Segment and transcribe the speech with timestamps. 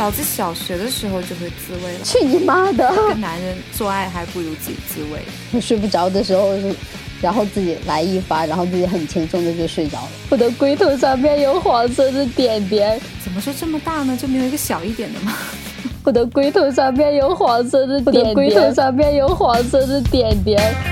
[0.00, 2.90] 老子小学的时候就会自慰了，去你妈的！
[3.06, 5.20] 跟男人做爱还不如自己自慰。
[5.52, 6.54] 我睡不着的时候，
[7.20, 10.08] 然后自己来一发，然后自己很轻松的就睡着了。
[10.30, 14.16] 我的龟头上面有黄色的点点，怎么就这么大呢？
[14.16, 15.36] 就没有一个小一点的吗？
[16.02, 20.89] 我的龟头上面有黄色的点点，龟头上面有黄色的点点。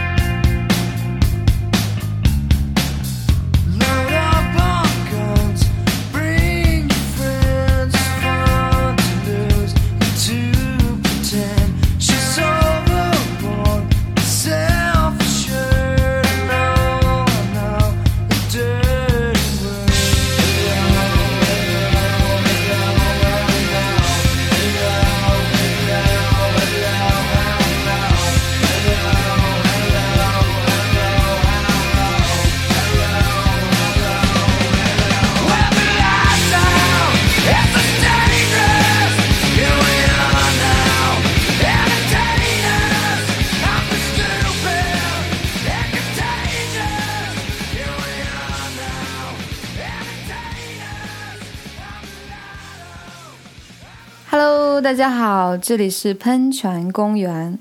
[54.89, 57.59] 大家好，这里是喷泉公园，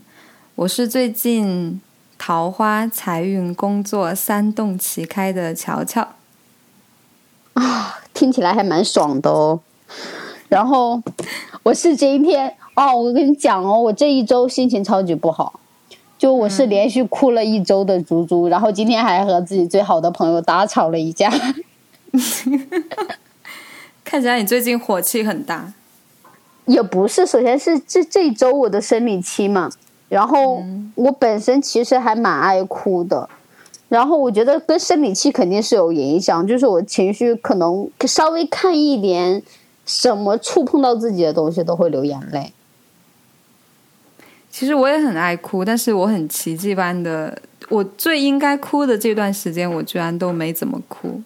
[0.56, 1.81] 我是最近
[2.17, 6.08] 桃花、财运、工作三洞齐开的乔乔。
[7.52, 9.59] 啊，听起来还蛮爽的哦。
[10.48, 11.03] 然后
[11.64, 15.59] 我是今天哦，我跟你讲哦，我这一周心情超级不好，
[16.17, 21.30] 就我是连续哭了一周的猪猪，然后今天还和自己最好的朋友大吵了一架。
[24.05, 25.73] 看起来你最近火气很大。
[26.67, 29.69] 也不是，首先是这这一周我的生理期嘛，
[30.09, 30.63] 然后
[30.95, 33.27] 我本身其实还蛮爱哭的，
[33.89, 39.41] 然后我觉得跟生理期肯定是有影响，就是我情绪可能稍微看一点
[39.85, 42.52] 什么触碰到自己的东西都会流眼泪。
[44.52, 51.21] 其实我也很爱哭，但是我很奇迹般的，我最应该哭的这段时间，我居然都没怎么哭。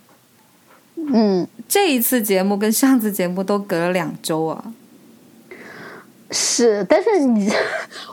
[0.96, 4.74] 嗯，这一次节目跟上次节目都隔了两周啊。
[6.34, 7.52] 是，但是你，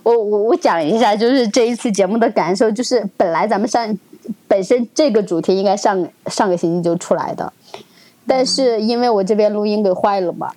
[0.02, 3.96] 我我我讲一下，就是这一次节目的感受，就是本来咱们上
[4.48, 7.52] 本身这个主题应该上上个星期就出来的，
[8.26, 10.50] 但是因为我这边录音给坏了嘛，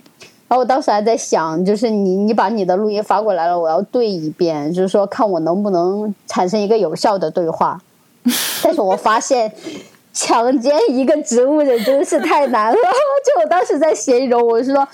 [0.48, 7.80] 然后我当时还在想，就是你你把你的录音发过来了，我要对一遍，就是说看我能不能产生一个有效的对话，
[8.64, 9.54] 但是我发现
[10.12, 12.76] 强奸一个植物人真是太难了，
[13.24, 14.88] 就我当时在形容，我是说，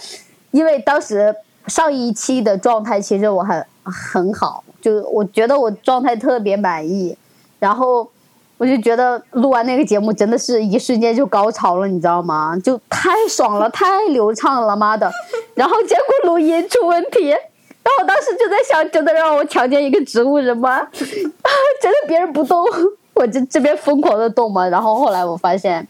[0.52, 1.34] 因为当时。
[1.68, 7.18] 上一期的状态其实我很很好，就我觉得我状态特别满意，
[7.60, 8.10] 然后
[8.58, 12.58] 我就觉得录完那个节目真的是一瞬间就高潮了，你知道吗？
[12.64, 15.12] 就太爽了，太流畅了，妈的！
[15.56, 17.40] 然后结果录音出问题，然
[17.86, 20.82] 后我当时就在想，真的让我强奸一个植物人吗？
[20.92, 22.66] 真的别人不动，
[23.14, 24.68] 我这这边疯狂的动吗？
[24.68, 25.88] 然后后来我发现，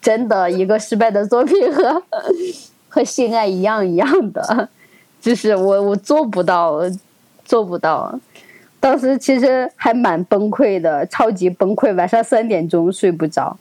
[0.00, 2.02] 真的一个失败的作品和
[2.88, 4.68] 和性爱一样一样的。
[5.26, 6.80] 就是我，我做不到，
[7.44, 8.16] 做不到。
[8.78, 13.56] 当时其实还蛮崩溃的，超级崩溃，晚上三点钟睡不着。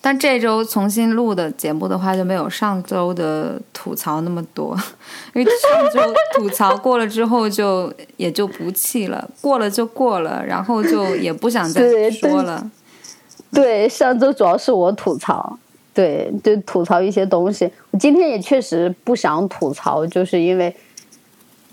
[0.00, 4.76] 但这周重新录的节目的话，就没有上周的吐槽那么多，
[5.32, 6.00] 因为上周
[6.34, 12.68] 吐槽过了之后，就也就不气了，过了就过了，然后就也不想再 说了。
[13.52, 15.56] 对，上周主要是我吐槽。
[15.98, 17.68] 对，就吐槽一些东西。
[17.90, 20.72] 我今天也确实不想吐槽，就是因为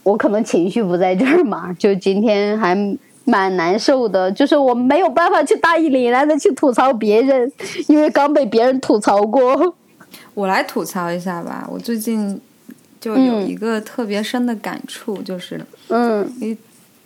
[0.01, 1.71] 我可能情绪不在这儿嘛。
[1.73, 2.75] 就今天还
[3.23, 7.51] 蛮难受的，就是我没有办法去大义凛然的去吐槽别人，
[7.87, 9.75] 因为刚被别人吐槽过。
[10.33, 12.41] 我来吐槽一下吧，我最近
[12.99, 16.27] 就有一个特别深的感触，就是嗯，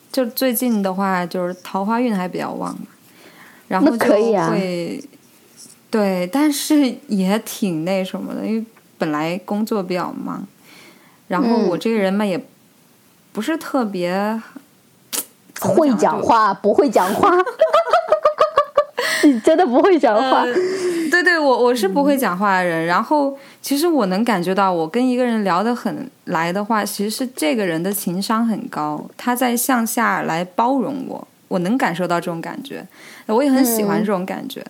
[0.09, 2.87] 就最近的话，就是桃花运还比较旺嘛，
[3.67, 5.03] 然后就会。
[5.89, 8.63] 对，但是也挺那什么的，因为
[8.97, 10.45] 本来工作比较忙，
[11.27, 12.39] 然后我这个人嘛也
[13.31, 14.41] 不是特别
[15.59, 17.31] 会讲话，不会讲话，
[19.23, 20.45] 你真的不会讲话？
[21.11, 22.85] 对对，我我是不会讲话的人。
[22.85, 32.85] 然后其实我能感觉到，我跟一个人聊得很来的话，其实是这个人的情商很高，他在向下来包容我，我能感受到这种感觉，
[33.25, 34.63] 我也很喜欢这种感觉。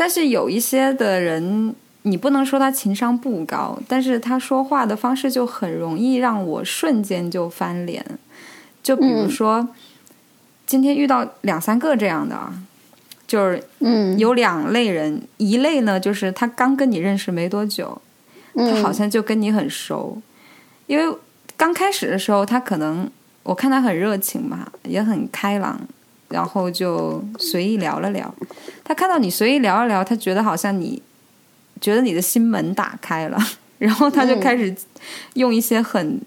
[0.00, 1.74] 但是有一些的人，
[2.04, 8.02] 你不能说他情商不高，但是他说话的方式就很容易让我瞬间就翻脸。
[8.82, 9.68] 就比如说，
[10.64, 12.50] 今天遇到两三个这样的啊，
[13.26, 18.00] 就是嗯，有两类人，一类呢就是他刚跟你认识没多久，
[18.54, 20.16] 他好像就跟你很熟，
[20.86, 21.14] 因为
[21.58, 23.06] 刚开始的时候，他可能
[23.42, 25.78] 我看他很热情嘛，也很开朗，
[26.30, 28.34] 然后就随意聊了聊。
[28.82, 31.02] 他看到你随意聊了聊，他觉得好像你
[31.80, 33.38] 觉得你的心门打开了，
[33.78, 34.74] 然后他就开始
[35.34, 36.20] 用一些很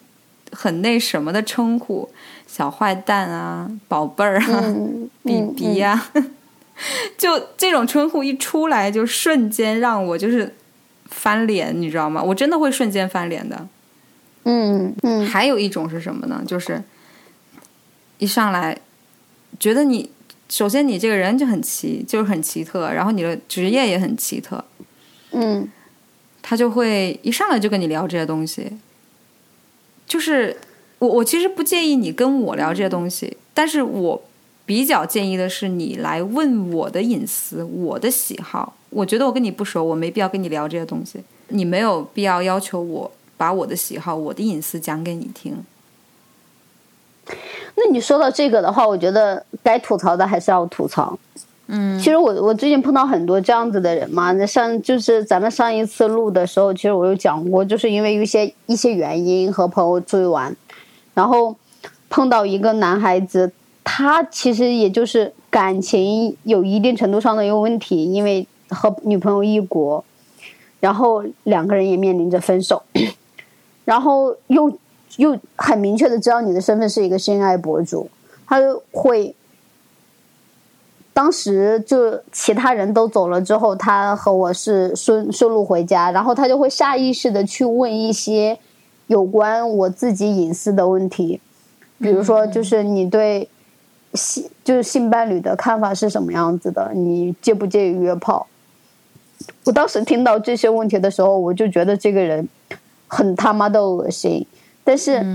[0.52, 2.08] 很那什么的称呼，
[2.48, 4.76] 小坏蛋啊，宝贝儿啊
[5.24, 6.10] ，BB 呀，
[7.18, 10.56] 就这种称呼一出来，就瞬间让我就是
[11.06, 12.22] 翻脸，你知道吗？
[12.22, 13.68] 我真的会瞬间翻脸的。
[14.46, 16.44] 嗯嗯，还有一种是什么呢？
[16.46, 16.84] 就是
[18.18, 18.78] 一上来
[19.64, 20.10] 觉得你，
[20.50, 24.62] 首先你这个人就很奇，就是很奇特，然后你的职业也很奇特，
[25.32, 25.66] 嗯，
[26.42, 28.70] 他就会一上来就跟你聊这些东西。
[30.06, 30.58] 就是
[31.00, 34.22] 我，我其实不介意你跟我聊这些东西，但是我
[34.66, 38.76] 比较建议的是你来问我的隐私、我的喜好。
[38.90, 41.22] 我觉得我跟你不熟，我没必要跟你聊这些东西。
[41.48, 43.10] 你没有必要要求我。
[43.36, 45.58] 把我的喜好、我的隐私讲给你听。
[47.76, 51.18] 那你说到这个的话，我觉得该吐槽的还是要吐槽。
[51.68, 54.32] 嗯，其实我我最近碰到很多这样子的人嘛。
[54.34, 60.56] 那上就是咱们上一次录的时候，其实我有讲过，就是因为一些一些原因和朋友出去玩，
[61.14, 61.56] 然后
[62.10, 63.52] 碰到一个男孩子，
[63.84, 70.04] 他其实也就是感情有一定程度上的一个问题，因为和女朋友异国，
[70.82, 72.84] 然后两个人也面临着分手。
[73.86, 74.72] 然后又
[75.18, 78.10] 又很明确的知道你的身份是一个性爱博主，
[78.48, 79.36] 他就会
[81.14, 88.58] 当时就其他人都走了之后，他和我是顺顺路回家，然后他就会下意识的去问一些
[89.08, 91.40] 有关我自己隐私的问题，
[92.00, 93.48] 比如说就是你对
[94.14, 98.48] 性就是性伴侣的看法是什么样子的，你介不介意约炮？
[99.66, 102.48] 我当时听到这些问题的时候，我就觉得这个人。
[103.06, 104.44] 很他妈的恶心，
[104.84, 105.26] 但是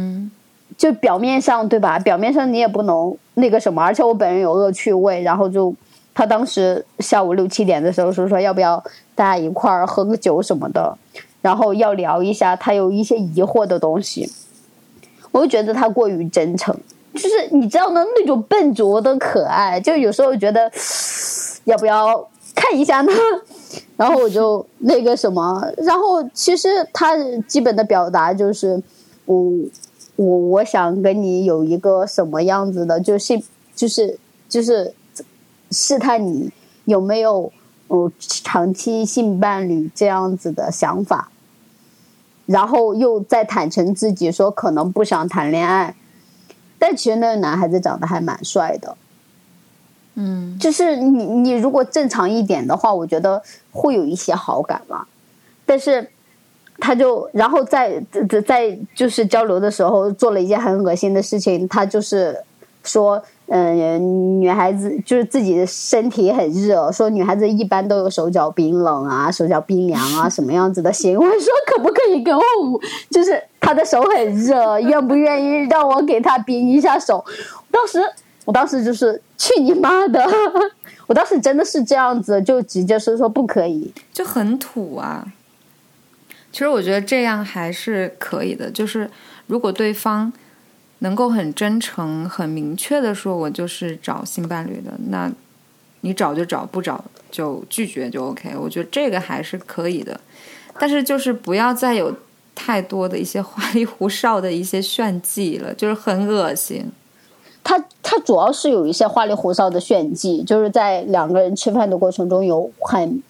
[0.76, 1.98] 就表面上对吧？
[1.98, 5.74] 表面上你也不能那个什么，而且我本人有恶趣味，然后就
[6.14, 8.82] 他当时下午六七点的时候说说要不要
[9.14, 10.96] 大家一块儿喝个酒什么的，
[11.40, 14.30] 然后要聊一下他有一些疑惑的东西，
[15.32, 16.76] 我就觉得他过于真诚，
[17.14, 20.70] 就是你知道呢那种笨拙的可爱，就有时候觉得
[21.64, 23.12] 要不要看一下呢？
[23.96, 27.16] 然后我就那个什么，然后其实他
[27.46, 28.80] 基本的表达就是，
[29.28, 29.52] 我
[30.16, 33.42] 我我想跟你有一个什么样子的，就是
[33.74, 34.94] 就是就是
[35.70, 36.50] 试探你
[36.86, 37.52] 有没有
[37.88, 41.30] 呃长期性伴侣这样子的想法，
[42.46, 45.94] 然后又再坦诚自己说可能不想谈恋爱，
[46.78, 48.96] 但其实那个男孩子长得还蛮帅的。
[50.14, 55.06] 嗯，就是你你如果正常一点的话，我觉得会有一些好感嘛。
[55.66, 56.10] 但是
[56.80, 62.36] 他就然后在在在就是交流的时候做了一件很恶心的事情，他就是
[62.84, 71.26] 说，嗯，女孩子就是自己的身体很热，说女孩子一般都有手脚冰冷啊，手脚冰凉啊，什么样子的行为？
[71.40, 72.80] 说可不可以给我捂？
[73.10, 77.24] 就是他的手很热，愿不愿意让我给他冰一下手？
[77.70, 78.00] 当时。
[78.44, 80.26] 我当时就是去你妈的！
[81.06, 85.22] 我当时真的是这样子，就直接是说不可以，就很土啊。
[86.50, 89.08] 其实我觉得这样还是可以的，就是
[89.46, 90.32] 如果对方
[91.00, 95.30] 能够很真诚、很明确的说，我就是找性伴侣的，那
[96.00, 98.56] 你找就找，不找就拒绝就 OK。
[98.56, 100.18] 我觉得这个还是可以的，
[100.78, 102.12] 但是就是不要再有
[102.54, 106.90] 太多的一些花里胡哨的一些炫技了，就是很恶心。
[107.62, 113.22] 他他主要是有一些花里胡哨的炫技，就是在两个人吃饭的过程中有很，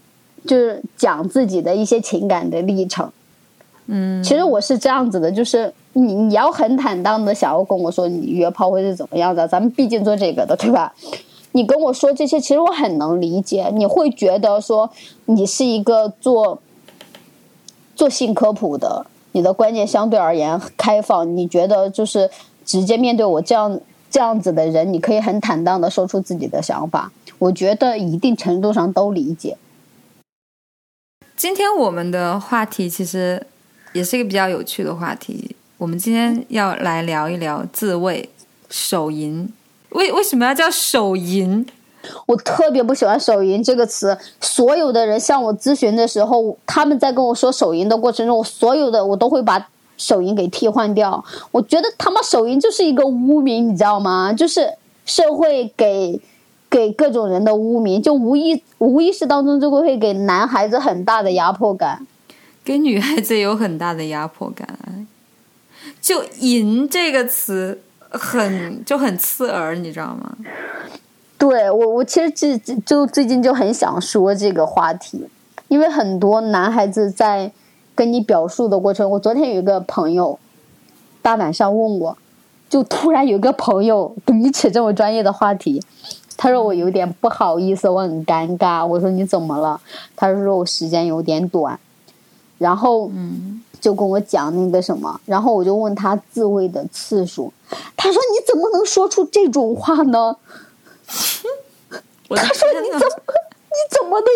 [0.47, 3.11] 就是讲自己的一些情感的历程。
[3.87, 10.95] 嗯，其实我是这样子的，就是你你要很坦荡的想要跟我说你约炮会是怎么样的，咱们毕竟做这个的，对吧？
[11.53, 14.91] 你跟我说这些，其实我很能理解，你会觉得说
[15.25, 16.61] 你是一个做
[17.97, 22.31] 做性科普的，你的观念相对而言开放，你觉得就是
[22.65, 23.81] 直接面对我这样。
[24.11, 29.55] 这样子的人，你可以很坦荡的说出自己的想法，我觉得一定程度上都理解。
[31.39, 33.41] 今天我们的话题其实
[33.93, 38.29] 也是一个比较有趣的话题，我们今天要来聊一聊自慰、
[38.69, 39.49] 手淫。
[39.91, 41.65] 为为什么要叫手淫？
[42.27, 44.19] 我特别不喜欢“手淫”这个词。
[44.41, 49.69] 所有的人向我咨询的时候，他们在跟我说手淫的过程中，我所有的我都会把。
[49.97, 54.33] 手淫给替换掉，我觉得他妈手淫就是一个污名，你知道吗？
[54.33, 54.73] 就是
[55.05, 56.21] 社会给
[56.71, 62.07] 给各种人的污名，就无意无意识当中就会给男孩子很大的压迫感，
[62.65, 64.69] 给女孩子有很大的压迫感。
[66.01, 70.37] 就“淫”这个词很就很刺耳，你知道吗？
[71.39, 75.27] 对我，我其实就就最近就很想说这个话题，
[75.69, 77.51] 因为很多男孩子在
[77.95, 80.39] 跟你表述的过程，我昨天有一个朋友
[81.23, 82.19] 大晚上问我，
[82.69, 85.83] 就突然有一个朋友跟你扯这么专业的话题，
[86.39, 88.87] 他说我有点不好意思，我很尴尬。
[88.87, 89.79] 我说你怎么了？
[90.17, 91.79] 他说我时间有点短，
[92.59, 97.53] 然后嗯，就跟我讲那个什么，然后我就问他自慰的次数，
[97.97, 100.37] 他说你怎么能说出这种话呢？
[101.09, 103.07] 他说你怎么
[103.71, 104.27] 你怎么能？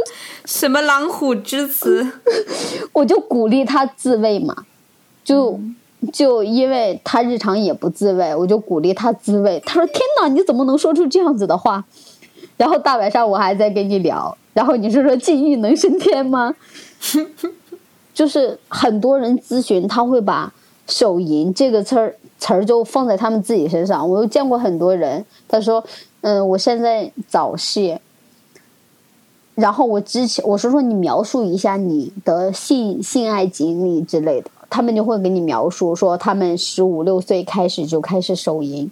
[0.45, 2.11] 什么狼虎之词？
[2.93, 4.67] 我就鼓励他自慰嘛，
[5.23, 5.61] 就
[6.11, 9.61] 就因为他日常也不自慰，我就鼓励他自慰。
[9.65, 11.85] 他说：“天哪，你怎么能说出这样子的话？”
[12.57, 16.55] 然后大晚上我还在跟你聊，然后你是说禁欲能升天吗？
[18.13, 20.53] 就是很多人咨询，他会把
[20.89, 24.09] “手淫”这个词儿词儿就放在他们自己身上。
[24.09, 25.83] 我又见过很多人，他说
[26.23, 28.01] ：“嗯，我现在早泄。”
[29.55, 38.91] 然后我之前我说说你描述一下你的性性爱经历之类的，他们就会给你描述说他们十五六岁开始就开始手淫，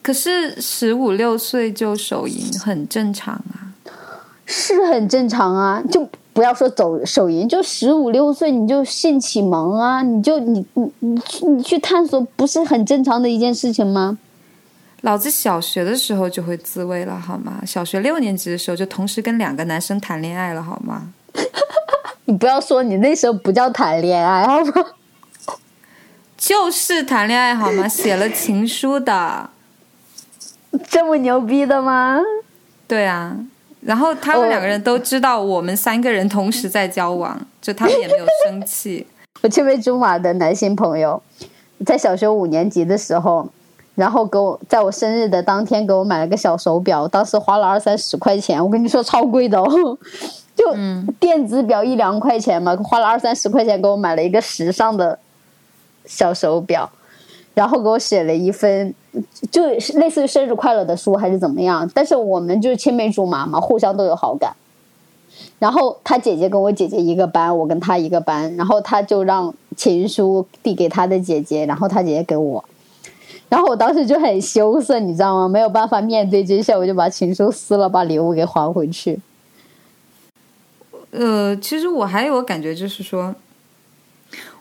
[0.00, 3.68] 可是十五六岁就手淫很正常啊。
[4.46, 14.16] 是很正常啊，就不要说走手淫，就十五六岁你就性启蒙啊，你就你你你去你去探索，不是很正常的一件事情吗？
[15.02, 17.62] 老子小学的时候就会自慰了，好吗？
[17.66, 21.12] 小学六年级的时候就同时跟两个男生谈恋爱了，好吗？
[22.24, 24.72] 你不要说你那时候不叫谈恋爱，好吗？
[26.36, 27.86] 就是谈恋爱，好吗？
[27.88, 29.50] 写了情书的，
[30.88, 32.20] 这么牛逼的吗？
[32.86, 33.36] 对啊。
[33.80, 39.06] 然后他们两个人都知道我们三个人同时在交往，就他们也没有生气。
[39.42, 41.20] 我青梅竹马的男性朋友，
[41.84, 43.48] 在小学五年级的时候。
[43.94, 49.98] 然后给我在我生日的当天给我买了个小手表，当时花了二三十块钱，我跟你说超贵的哦，
[50.54, 50.64] 就
[51.18, 55.18] 电子表一两块钱嘛，花了二三十块钱给我买了一个时尚的
[56.04, 56.90] 小手表，
[57.54, 58.94] 然后给我写了一份
[59.50, 64.54] 就类似于生日快乐的书还是怎么样，但是我们就是青梅竹马嘛，互相都有好感。
[65.58, 72.62] 然后他姐姐跟我姐姐一个班，我跟他一个班，然后他就让情书递给他的姐姐，然后他姐姐给我。
[73.48, 75.48] 然后我当时就很羞涩，你知道吗？
[75.48, 79.18] 没有办法面对这些，我就把情书撕了，把礼物给还回去。
[81.12, 83.34] 呃，其实我还有个感觉，就是说，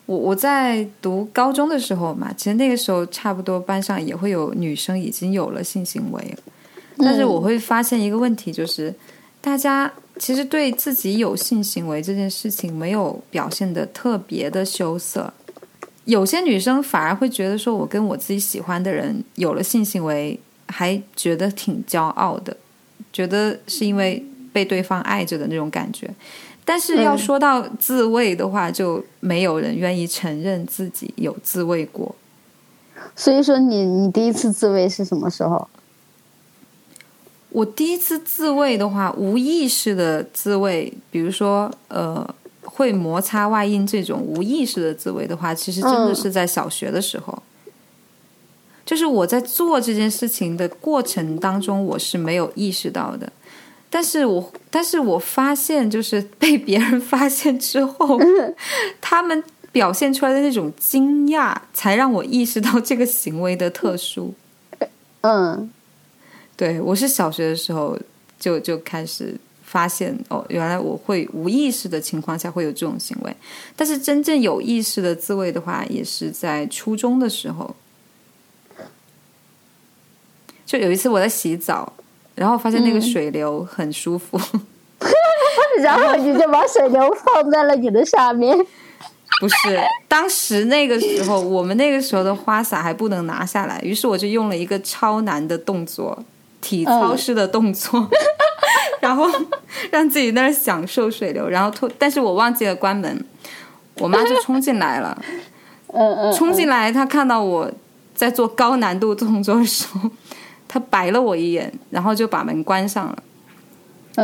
[0.06, 6.38] 我我在读高中的时候嘛，其实那个时候差不多班上也会有女生已经有了性行为，
[6.98, 8.94] 但是我会发现一个问题，就是
[9.40, 9.90] 大家
[10.20, 15.34] 其实对自己有性行为这件事情没有表现的特别的羞涩。
[16.04, 22.58] 有些女生反而会觉得说，我跟我自己喜欢的人有了性行为，还觉得挺骄傲的，
[23.14, 26.10] 觉得是因为被对方爱着的那种感觉。
[26.64, 32.16] 但是要说到自慰的话，就没有人愿意承认自己有自慰过。
[33.16, 35.68] 所以说，你你第一次自慰是什么时候？
[37.50, 42.36] 我第一次自慰的话，无意识的自慰，比如说呃。
[42.64, 47.44] 会摩擦外阴这种无意识的自慰的话，其实真的是在小学的时候，
[48.86, 53.30] 就是我在做这件事情的过程当中，我是没有意识到的。
[53.92, 58.20] 但是我但是我发现，就是 被别人发现之后，
[59.00, 64.34] 他们表现出来的那种惊讶，才让我意识到这个行为的特殊。
[65.22, 65.70] 嗯，
[66.58, 68.00] 对我是小学的时候
[68.40, 69.38] 就就开始。
[69.64, 73.34] 发现哦，原来我会无意识的情况下会有这种行为，
[73.74, 77.74] 但是真正有意识的自慰的话，也是在初中的时候。
[80.66, 81.94] 就有一次我在洗澡，
[82.42, 84.36] 然后发现那个水流很舒服，
[85.80, 88.58] 然后你就把水流放在了你的下面。
[89.40, 96.18] 不是，当时那个时候，我们那个时候的花洒还不能拿下来，于是我就用了一个超难的动作，
[96.62, 98.10] 体操式的动作。
[99.00, 99.30] 然后
[99.92, 103.24] 让自己那儿享受水流，然后突，但是我忘记了关门，
[104.00, 105.16] 我妈就冲进来了。
[105.94, 107.72] 嗯嗯，冲进来，她看到我
[108.16, 110.10] 在做高难度动作的时候，
[110.74, 113.24] 她白了我一眼，然后就把门关上了。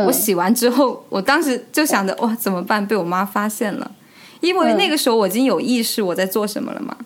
[0.06, 2.84] 我洗完之后，我当时就想着哇，怎么办？
[2.86, 3.90] 被我妈发现了，
[4.40, 6.96] 因为那个时候我已经有意识我在做什么了嘛。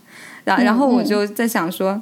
[0.45, 2.01] 然然后我就在想说，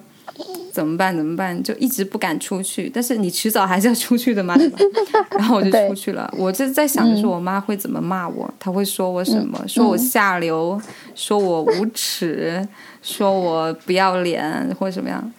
[0.70, 1.16] 怎么办？
[1.16, 1.62] 怎么办？
[1.62, 2.90] 就一直不敢出去。
[2.92, 4.54] 但是你迟早还是要出去的嘛。
[5.32, 6.30] 然后我就出去了。
[6.36, 8.52] 我就在想着说，我妈会怎么骂我？
[8.58, 9.58] 她会说我什么？
[9.66, 10.78] 说我下流，
[11.14, 12.68] 说我无耻，
[13.02, 15.32] 说我不要脸，或者什么样？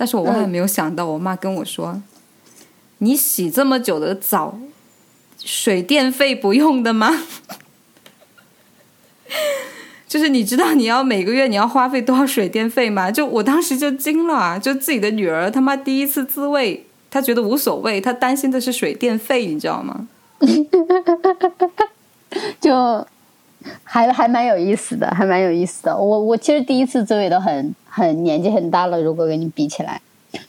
[0.00, 2.00] 但是我万万没有想到，我妈跟我说
[2.98, 4.56] ：“你洗这么久的澡，
[5.44, 7.10] 水电费不用的吗？”
[10.06, 13.10] 就是你知道你要每个月你要花费多少水电费吗？
[13.10, 20.06] 就我当时就惊了啊，就自己的女儿他妈第一次自慰，她觉得无所谓，她担心的是水电费，你知道吗？
[22.60, 23.06] 就
[23.84, 25.94] 还还蛮有意思的，还蛮有意思的。
[25.94, 30.00] 我我其实第一次自慰都很很年纪很大了，如果跟你比起来，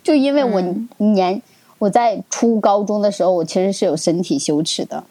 [0.04, 0.62] 就因为我
[0.98, 1.42] 年
[1.80, 5.04] 我在初高中的时候，我其实是有身体羞耻的。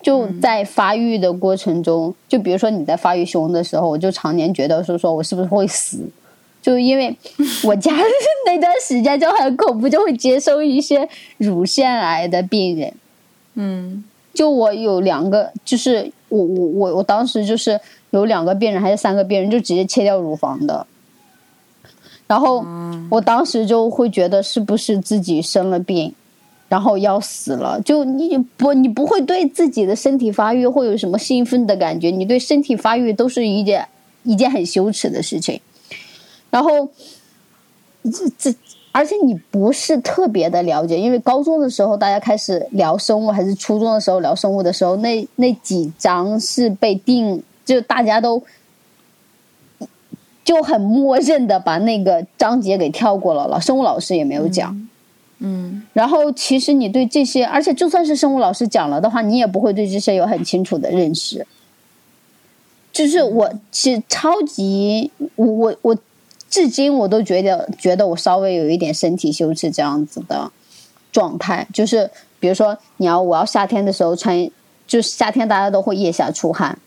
[0.00, 5.98] 就在发育的过程中，就比如说你在发育胸的时候，我就常年觉得说说我是不是会死，
[6.60, 7.16] 就因为
[7.62, 7.92] 我家
[8.44, 12.92] 那段时间就很恐怖，就会接收一些乳腺癌的病人。
[13.54, 14.02] 嗯，
[14.34, 20.84] 就我有两个，就是我我我我当时就是有两个病人还是三个病人，就直接切掉乳房的。
[22.32, 22.64] 然后
[23.10, 26.14] 我当时就会觉得是不是自己生了病。
[26.72, 33.86] 然后要死了，就你不，你不会对自己的身体发育会有什么兴奋的感觉，你对身体发育都是一件
[34.22, 35.60] 一件很羞耻的事情。
[36.48, 36.88] 然后，
[38.04, 38.54] 这这，
[38.90, 48.42] 而且你不是特别的了解，因为高中的时候大家开始聊生物，还是初中的时候聊生物的时候，那那几章是被定，就大家都
[50.44, 54.88] 就很默认的把那个章节给跳过了，老生物老师也没有讲。
[55.44, 61.44] 嗯，然后其实你对这些，而且就算是生物老师讲了的话，你也不会对这些有很清楚的认识。
[62.92, 65.96] 就是我是超级，我我我，
[66.50, 70.52] 至今我都觉得觉得我稍微有一点身体羞耻这样子的
[71.10, 71.66] 状态。
[71.72, 74.48] 就是比如说，你要我要夏天的时候穿，
[74.86, 76.78] 就是夏天大家都会腋下出汗，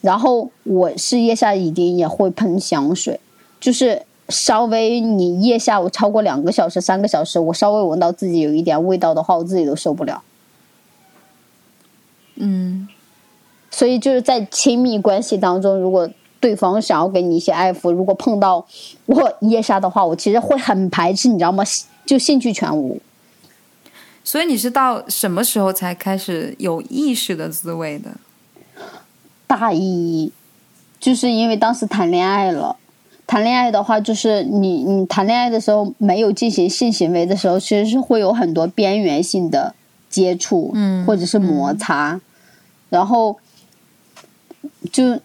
[0.00, 3.20] 然后我是腋下一定也会喷香水，
[3.60, 4.02] 就是。
[4.30, 10.22] 稍微你腋下我超过两个小时、三个小时，我稍微闻到自己有一点味道的话，我自己都受不了。
[12.36, 12.86] 嗯，
[13.72, 16.08] 所以就是在亲密关系当中，如果
[16.38, 18.64] 对方想要给你一些爱抚，如果碰到
[19.06, 21.64] 我腋下的话，我其实会很排斥，你知道吗？
[22.06, 23.00] 就兴趣全无。
[24.22, 28.10] 所以你是到什么时候才开始有意识的自慰的？
[29.50, 30.30] 大意义，
[31.00, 32.76] 就是因为当时谈恋爱了。
[33.26, 39.74] 谈恋爱的话，就是你你谈恋爱的时候没有进行性行为的时候，其实是会有很多边缘性的
[40.08, 42.20] 接触，嗯，或者是摩擦，
[42.90, 43.36] 然后
[44.92, 45.18] 就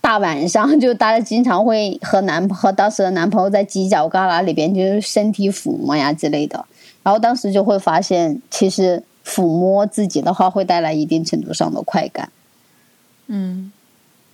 [0.00, 6.64] 大晚上就大家经常会和男和当时的男朋友在犄角旮旯里边就是身体抚摸呀之类的，
[7.02, 12.30] 然后当时就会发现，其实抚摸自己的话会带来一定程度上的快感，
[13.26, 13.72] 嗯。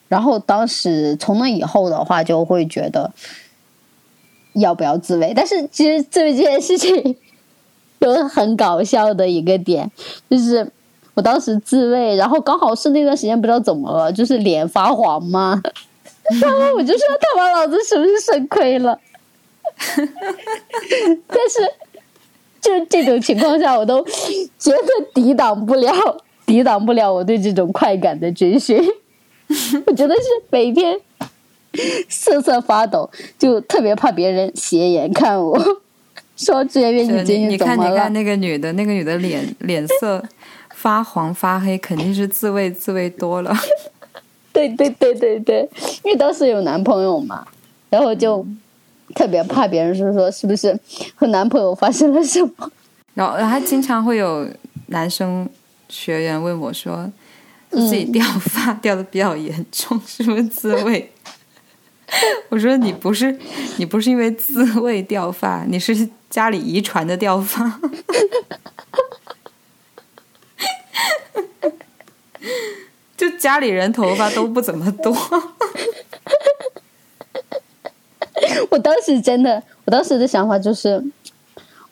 [0.09, 3.11] 然后当时从那以后的话，就会觉得
[4.53, 5.33] 要不要自慰。
[5.35, 7.17] 但是其实自慰这件事情
[8.01, 9.91] 有很搞笑的一个点，
[10.29, 10.71] 就是
[11.15, 15.63] 我当时自慰，然后刚好是那段时间不知道怎么了，就是脸发黄嘛，
[16.41, 18.99] 然 后我就说他妈老子是不是肾亏了？
[21.27, 21.67] 但是
[22.61, 24.05] 就这种情况下，我都
[24.59, 24.79] 觉得
[25.15, 25.91] 抵挡不了，
[26.53, 28.79] 抵挡不了我对这种快感的追寻。
[29.87, 31.01] 我觉得是每天
[32.11, 35.59] 瑟瑟发抖，就特别怕别人斜眼看我，
[36.37, 37.89] 说志愿你最近怎么了？
[37.89, 40.23] 你看，你看那个女的，那个女的脸脸色
[40.75, 43.55] 发黄发黑，肯定是自慰自慰多了。
[44.53, 45.67] 对对对对对，
[46.05, 47.47] 因为当时有男朋友嘛，
[47.89, 48.47] 然后就
[49.15, 50.79] 特别怕别人说说是不是
[51.15, 52.71] 和男朋友发生了什么。
[53.15, 54.47] 然后还经常会有
[54.89, 55.49] 男生
[55.93, 57.13] 学员问我说。
[57.75, 61.11] 自己掉发掉的比较严重，是不是自慰？
[62.51, 63.35] 我说你不是，
[63.79, 67.81] 你不是因为自慰掉发，你是家里遗传的掉发。
[73.17, 75.17] 就家里人头发都不怎么多。
[78.69, 81.03] 我当时真的，我当时的想法就是，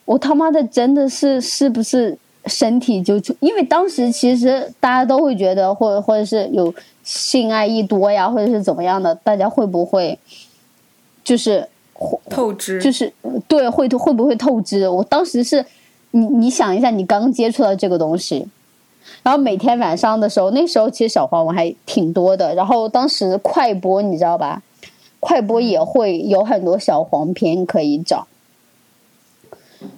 [0.04, 2.18] 我他妈的真的是是不是？
[2.46, 6.72] 身体就就，因为当时其实大家都会觉得，或或者是有
[7.02, 10.18] 性爱一多呀，或者是怎么样的，大家会不会
[11.22, 11.68] 就是
[12.28, 12.80] 透支？
[12.80, 13.12] 就是
[13.46, 14.88] 对，会会不会透支？
[14.88, 15.64] 我当时是，
[16.12, 18.46] 你你想一下，你刚接触到这个东西，
[19.22, 24.62] 然后每天晚上的时候，那时候其实小黄文还挺多的，然后当时快播你知道吧？
[25.20, 28.26] 快播也会有很多小黄片可以找。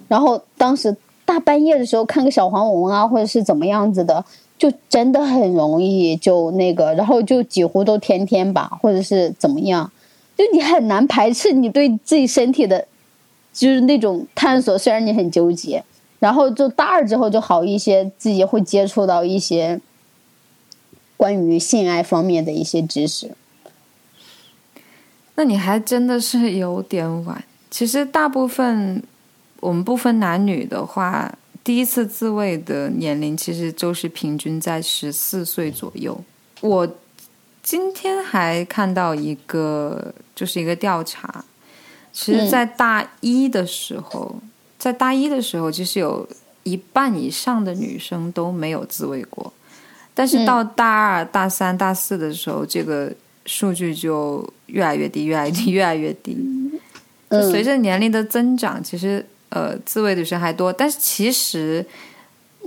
[0.09, 4.23] 然后当时大半夜的时候看个小黄文啊，或者是怎么样子的，
[4.57, 9.89] 就真的很容易就那个，然后就几乎都天天吧，或者是怎么样，
[10.37, 12.85] 就你很难排斥你对自己身体的，
[13.53, 14.77] 就是那种探索。
[14.77, 15.83] 虽然你很纠结，
[16.19, 19.79] 然后就大二之后就好一些，自己会接触到一些
[21.15, 23.31] 关于性爱方面的一些知识。
[25.35, 27.43] 那你还真的是有点晚。
[27.71, 29.01] 其实大部分。
[29.63, 36.21] 我们不分男女的话，第一次自慰的年龄其实就是平均在十四岁左右。
[36.59, 36.85] 我
[37.61, 41.45] 今天还看到一个，就是一个调查，
[42.11, 44.35] 其实，在大一的时候，
[44.77, 46.27] 在大一的时候，其实有
[46.63, 49.53] 一半以上的女生都没有自慰过，
[50.13, 53.09] 但是到大二、大三、大四的时候，这个
[53.45, 56.37] 数据就越来越低，越来越低，越来越低。
[57.29, 59.25] 就随着年龄的增长，其实。
[59.53, 61.85] 呃，自慰的女生还多，但是其实，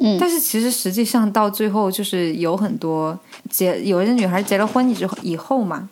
[0.01, 3.18] 嗯，但是其实实际上到最后就是有很多
[3.51, 5.88] 结，有些女孩结了婚之后以后嘛，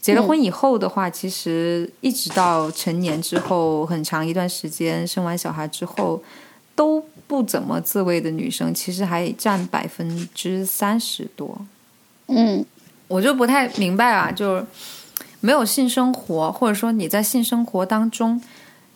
[0.00, 6.20] 结了婚以后的话，其实一直到成年之后很长一段时间，生完小孩之后
[6.74, 11.56] 都不怎么自慰的女生，其实还占百分之三十多。
[12.26, 12.66] 嗯，
[13.06, 14.66] 我就不太明白啊，就是
[15.38, 18.42] 没有性生活，或者说你在性生活当中。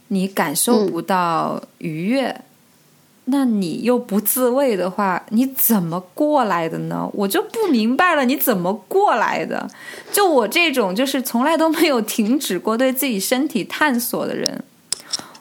[0.09, 2.40] 你感受不到愉悦，
[3.27, 7.09] 那你又不自慰的话，你怎么过来的呢？
[7.12, 9.71] 我就不明白了，你怎么过来的？
[10.11, 14.64] 就我这种就是从来都没有停止过对自己身体探索的人，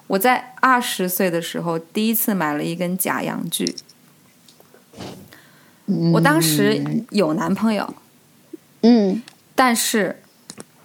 [0.07, 3.73] 我在二十岁的时候第一次买了一根假阳具，
[6.11, 7.93] 我当时有男朋友，
[8.81, 9.23] 嗯，
[9.55, 10.21] 但是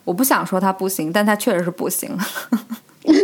[0.04, 2.16] 我不想说他不行，但他确实是不行。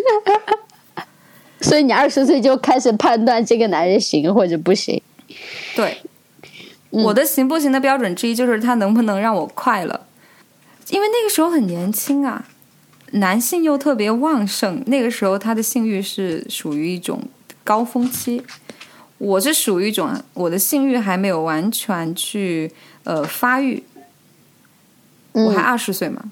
[1.60, 5.02] 所以你二十岁就开始判断这个男人行或者不行？
[5.74, 5.98] 对，
[6.90, 10.06] 我的行不行的标准之一就是他能不能让我快乐，
[10.90, 12.46] 因为那个时候很年轻啊，
[13.12, 17.22] 男性又特别旺盛，那个时候他的性欲是属于一种
[17.64, 18.42] 高峰期，
[19.18, 22.72] 我是属于一种我的性欲还没有完全去
[23.04, 23.82] 呃发育，
[25.32, 26.30] 我还二十岁嘛。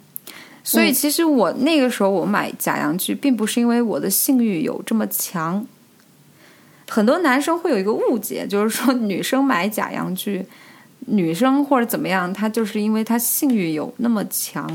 [0.69, 5.65] 所以，其实我那个时候我买假阳具，并不是因为我的性欲有这么强。
[6.89, 10.45] 很多男生会有一个误解，就是说女生买假阳具，
[11.07, 14.69] 女生或者怎么样，她就是因为她性欲有那么强，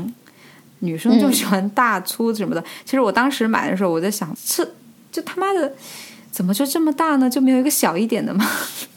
[0.78, 2.64] 女生就喜欢大粗什么的。
[2.86, 4.66] 其实我当时买的时候，我在想，这
[5.12, 5.74] 就他妈的
[6.30, 7.28] 怎么就这么大呢？
[7.28, 8.50] 就没有一个小一点的吗？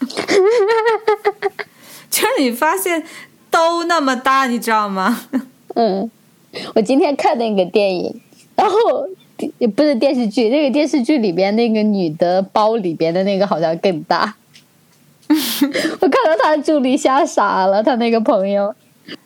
[2.10, 3.04] 就是你发现
[3.50, 5.24] 都那么大，你知道吗？
[5.74, 6.10] 嗯。
[6.74, 8.20] 我今天看那个电影，
[8.54, 8.76] 然后
[9.58, 14.34] 也不是电视剧，那个电视剧里边那个女的包里边的那个好像更大。
[15.28, 18.74] 我看到他助理吓傻了，他那个朋友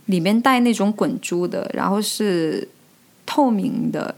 [0.06, 2.68] 里面带那种滚珠的，然后是
[3.26, 4.14] 透明的，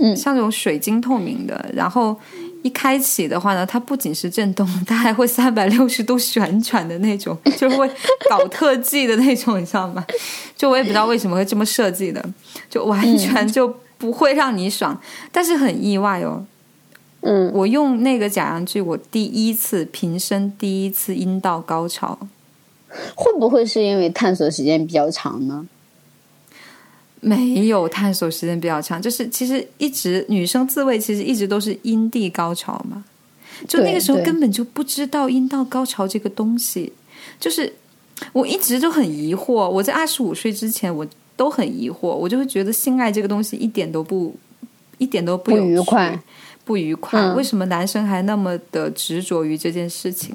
[0.00, 2.16] 嗯，像那种水晶透明的，然后。
[2.64, 7.86] 一开启的话呢，它不仅是震动，它还会三百六十度旋转的那种， 就会
[8.30, 10.02] 搞特技的那种，你知道吗？
[10.56, 12.24] 就我也不知道为什么会这么设计的，
[12.70, 14.98] 就完全就不会让你爽，
[15.30, 16.46] 但是很意外哦。
[17.20, 22.18] 嗯，我用那个假阳具，我第一次平生第一次阴道高潮，
[23.14, 25.66] 会不会是因为探索时间比较长呢？
[27.24, 33.02] 没有探索时间比较长，就是其实一直女生自慰，其实一直都是阴蒂高潮嘛。
[33.66, 36.92] 就那个时候根本就不知道阴道高潮这个东西，
[37.40, 37.72] 就是
[38.32, 39.68] 我一直都很疑惑。
[39.68, 41.06] 我在二十五岁之前，我
[41.36, 44.34] 都很疑惑，我就会觉得性爱这个东西一点都不
[44.98, 46.18] 一点都不愉快，
[46.64, 47.32] 不愉快。
[47.34, 50.34] 为什么男生还那么的执着于这件事情？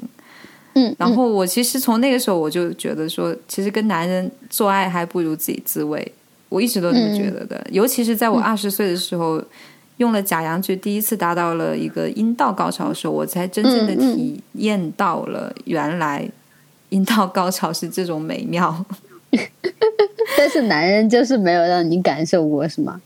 [0.74, 6.12] 嗯，然后我其实从那个时候我就觉得说，其实跟男人做爱还不如自己自慰。
[6.50, 9.42] 我一直都这么觉得的，尤其是在我二十岁的时候，
[9.96, 16.28] 用了假阳具，第一次达到了一个阴道高潮的时候，我才真正的体验到了原来
[16.88, 18.84] 阴道高潮是这种美妙。
[20.36, 23.00] 但是男人就是没有让你感受过，是吗？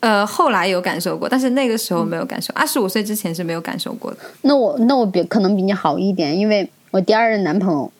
[0.00, 2.52] 呃，后来有感受过，但是那个时候没有感受。
[2.54, 4.18] 二十五岁之前是没有感受过的。
[4.42, 7.92] 那我那我比可能比你好一点，因为我第二任男朋友，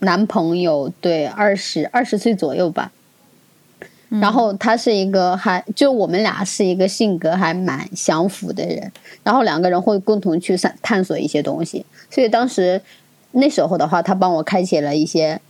[0.00, 2.92] 男朋友对二十二十岁左右吧。
[4.08, 8.90] 然后他是一个还就我们俩是一个性格还蛮相符的人，
[9.22, 12.80] 然后两个人会共同去探探索一些东西，所以当时
[13.32, 15.40] 那时候的话，他帮我开启了一些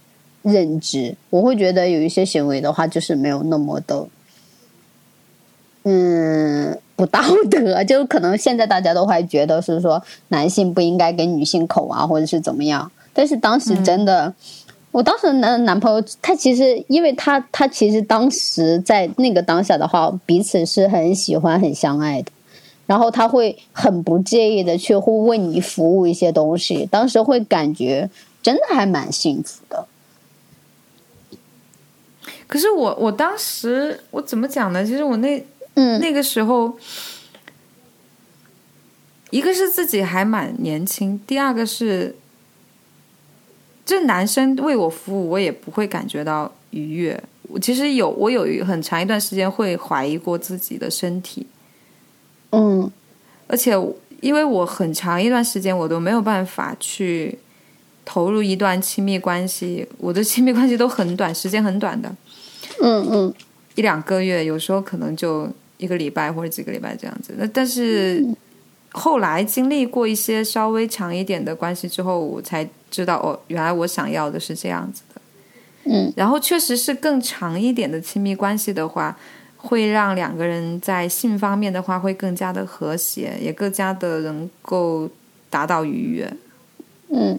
[0.43, 4.07] 认知，我会觉得有一些行为的话就是没有那么的
[5.85, 12.91] 嗯不道德，就可能现在大家都还觉得是说男性不应该给女性口啊，或者是怎么样。
[13.15, 14.35] 但是当时真的，
[14.91, 22.33] 我当时男男朋友他其实，因为他他其实当时在那个当下的话，彼此是很喜欢、很相爱的。
[22.87, 28.09] 然后他会很不介意的去会为你服务一些东西，当时会感觉
[28.43, 29.87] 真的还蛮幸福的。
[32.47, 34.83] 可是我我当时我怎么讲呢？
[34.83, 36.79] 其实我那嗯那个时候，
[39.29, 42.17] 一个是自己还蛮年轻，第二个是
[43.89, 47.19] 这男生为我服务，我也不会感觉到愉悦。
[47.45, 51.47] 我其实有我有很长一段时间会怀疑过自己的身体。
[52.53, 52.93] 嗯
[53.47, 53.73] 而且
[54.21, 57.39] 因为我很长一段时间我都没有办法去
[58.05, 62.15] 投入一段亲密关系，我的亲密关系都很短，时间很短的，
[62.83, 63.35] 嗯嗯
[63.75, 65.49] 一两个月，有时候可能就
[65.79, 67.33] 一个礼拜或者几个礼拜这样子。
[67.39, 68.23] 那但是
[68.93, 75.21] 后来经历过一些稍微长一点的关系之后，我才知道哦，原来我想要的是这样子的。
[75.91, 79.17] 嗯然后确实是更长一点的亲密关系的话，
[79.57, 85.09] 会让两个人在性方面的话会更加的和谐，也更加的能够
[85.49, 86.31] 达到愉悦。
[87.11, 87.39] 嗯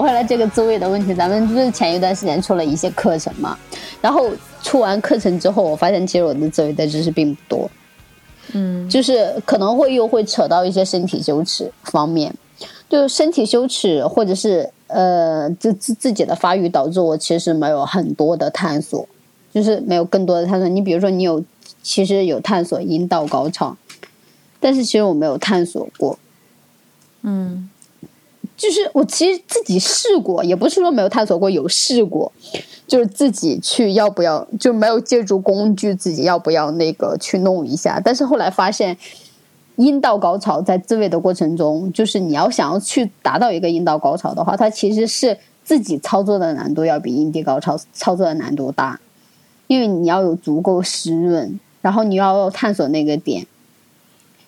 [0.00, 3.58] 回来这个自慰的问题，咱们不是前一段时间出了一些课程嘛？
[4.00, 4.30] 然后
[4.62, 7.70] 出完课程之后，我发现其实我的自慰的知识并不多，
[8.52, 12.34] 嗯就是可能会又会扯到一些身体羞耻方面，
[12.88, 19.06] 就身体羞耻或者是呃自自自己的发育导致我其实没有很多的探索，
[19.52, 20.68] 就是没有更多的探索。
[20.68, 21.42] 你比如说你有
[21.82, 23.76] 其实有探索阴道高潮，
[24.58, 26.18] 但是其实我没有探索过，
[27.22, 27.70] 嗯
[28.60, 32.30] 就是我其实自己试过，也不是说没有探索过，有试过，
[32.86, 37.98] 就是自己去要不要，就没有借助工具，自己要不要那个去弄一下。
[38.04, 38.94] 但是后来发现，
[39.76, 49.00] 阴道高潮在自慰的过程中，就是你要想要去达到一个阴道高潮的话，它其实是自己操作的难度要比阴蒂高潮操作的难度大，
[49.68, 53.46] 因为你要有足够湿润，然后你要探索那个点。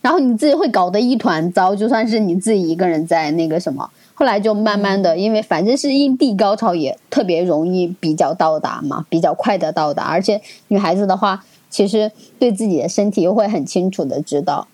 [0.02, 14.68] 然后你自己会搞得一团糟，就算是你自己一个人在那个什么，后来就慢慢的，因为反正是阴蒂高潮也特别容易比较到达嘛，比较快的到达，而且女孩子的话，其实对自己的身体又会很清楚的知道，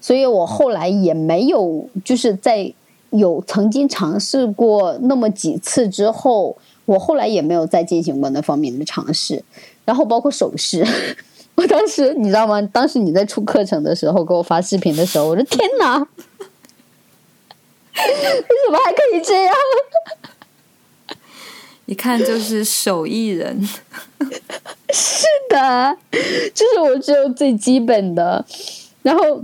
[0.00, 2.72] 所以我后来也没有就是在
[3.10, 9.42] 有曾经尝试过那么几次之后，我后来也没有再进行过那方面的尝试，
[9.84, 10.86] 然后包括手势。
[11.56, 12.60] 我当时你知道吗？
[12.72, 16.04] 当时你在出课程的时候给我发视频的时候，我说天哪，
[17.96, 19.54] 为什么还可以这样？
[21.86, 23.60] 一看就是手艺人。
[24.92, 25.96] 是的，
[26.54, 28.44] 就是我只有最基本的，
[29.02, 29.42] 然后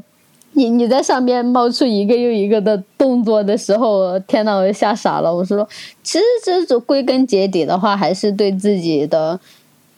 [0.53, 5.35] 你你在上面冒出一个又一个的动作的时候，天呐，我就吓傻了。
[5.35, 5.69] 我说，
[6.03, 9.39] 其实这种归根结底的话，还是对自己的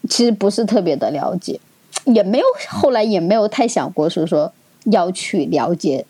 [0.08, 1.60] 其实不是特别的了解，
[2.06, 4.50] 也没有后来也没有太想过是说
[4.86, 6.04] 要去了解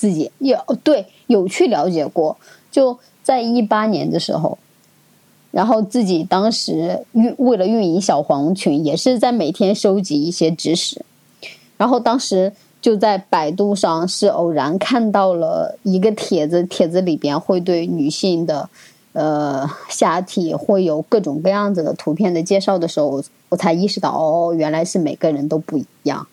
[0.00, 2.34] 自己，有对有去了解过，
[2.70, 4.56] 就在一八年的时候。
[5.50, 11.04] 然后自己当时运为了运营小黄群，也是在每天收集一些知识。
[11.76, 18.70] 然后当时就在百度上是偶然看到了一个帖子，帖子里边会对女性的
[19.12, 26.26] 呃下体会有各种各样子的图片的介绍的时候，我才意识到哦，原来是每个人都不一样。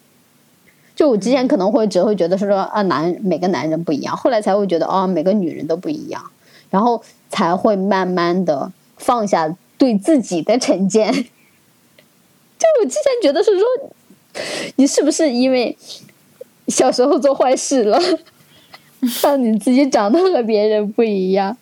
[0.98, 6.22] 就我之前可能会只会觉得是说啊男每个男人不一样，后来才会觉得哦每个女人都不一样，
[6.70, 11.14] 然后才会慢慢的放下对自己的成见。
[11.14, 13.66] 就我之前觉得是说。
[14.76, 15.76] 你是不是因为
[16.68, 18.00] 小时候做坏事了，
[19.24, 21.58] 让你自己长得和别人不一样？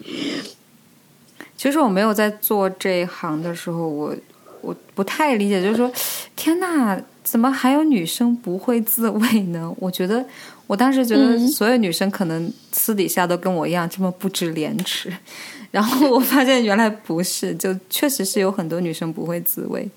[1.56, 4.14] 其实我没有在做这一行的时候，我
[4.60, 5.90] 我不太理解，就是说，
[6.36, 9.74] 天呐，怎么还有女生不会自慰呢？
[9.80, 10.24] 我觉得
[10.68, 15.12] 我当时觉得所有女生可能私底下都跟我一样这么不知廉耻，
[15.72, 19.88] 然后我发现原来不是，就确实是有很多女生不会自慰。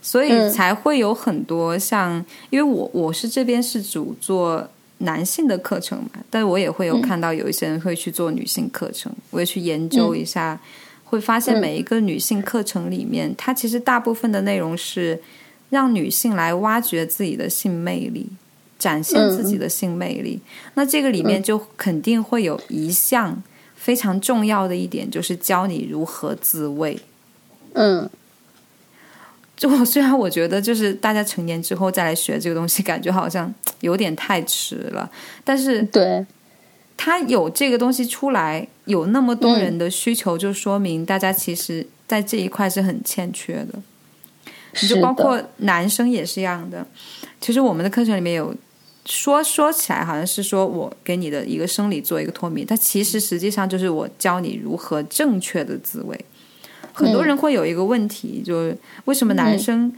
[0.00, 4.66] 所以才会有很多像，因为我我是这边是主做
[4.98, 10.58] 男性的课程嘛，但我也会有看到有一些人会去做女性课程，我也去研究一下，
[11.04, 15.20] 会发现每一个女性课程里面，它其实大部分的内容是
[15.70, 18.28] 让女性来挖掘自己的性魅力，
[18.78, 20.40] 展现自己的性魅力。
[20.74, 23.42] 那这个里面就肯定会有一项
[23.76, 26.98] 非常重要的一点，就是教你如何自慰。
[27.74, 28.08] 嗯。
[29.56, 35.10] 就我虽然我觉得，就是大家成年之后再来学这个东西，感觉好像有点太迟了。
[35.42, 36.24] 但是，对，
[36.96, 43.82] 他有这个东西出来，有那么多人的需求，就说明大家其实在这一块是很欠缺的。
[44.80, 46.86] 你就包括男生也是一样的。
[47.40, 48.54] 其实我们的课程里面有
[49.04, 56.18] 说说起来，好像是说我给你的一个生理做一个脱敏，但其实实际上就是我教你如何正确的自慰。
[56.92, 59.92] 很多人会有一个问题，就是为什么男生、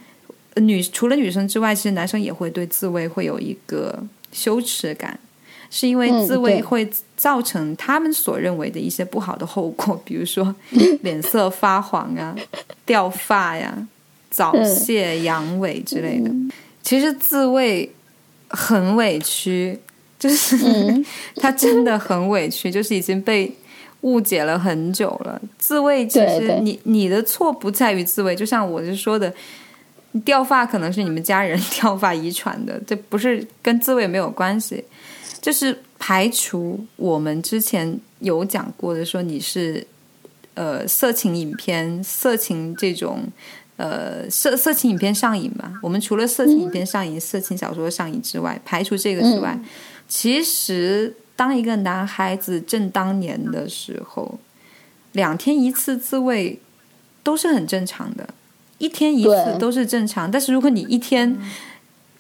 [0.57, 3.99] 女除了女生之外，其实男生也会对自慰会有一个
[4.33, 5.19] 羞耻感，
[5.71, 10.55] 是因为自慰会造成他们所认为的一些不好的后果，比如说
[11.01, 12.37] 脸色发黄啊、
[12.85, 13.75] 掉发呀、
[14.31, 16.31] 早泄、阳痿之类的。
[16.83, 17.93] 其实自慰
[18.49, 19.79] 很委屈，
[20.19, 20.57] 就是
[21.37, 23.53] 他真的很委屈，就是已经被。
[24.03, 29.31] 误解了很久了，自慰其实你你的错不在于自慰，就像我是说的，
[30.25, 34.83] 掉发可能是你们家人 掉发遗传的，这不是跟自慰没有关系，
[35.43, 39.87] 就是排除我们之前有讲过的，说你是
[40.55, 43.23] 呃色情影片、色情这种
[43.81, 45.73] 呃色色情影片上瘾吧？
[45.83, 49.59] 我们除了色情影片上瘾、色情小说上瘾之外，排除这个之外，
[50.09, 51.15] 其实。
[51.41, 54.39] 当一个男孩子正当年的时候，
[55.13, 56.61] 两天一次自慰
[57.23, 58.29] 都是很正常的，
[58.77, 60.31] 一天一次都是正常。
[60.31, 61.41] 但是如果你一天，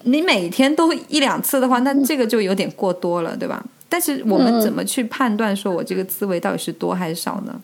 [0.04, 3.62] 你每天都一两次的话，那这个就有点过多了，对吧？
[3.90, 7.60] 但是我们怎么去判断说我这个自慰到底是多还是少呢？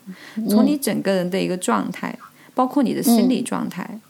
[0.50, 2.14] 从你整个人的一个状态，
[2.56, 4.00] 包括你的心理状态，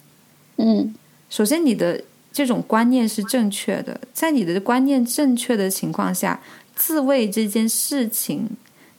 [0.58, 0.94] 嗯，
[1.28, 2.00] 首先你的
[2.32, 6.40] 这种观念是正确的，在你的观念正确的情况下。
[6.78, 8.50] 自慰这件事情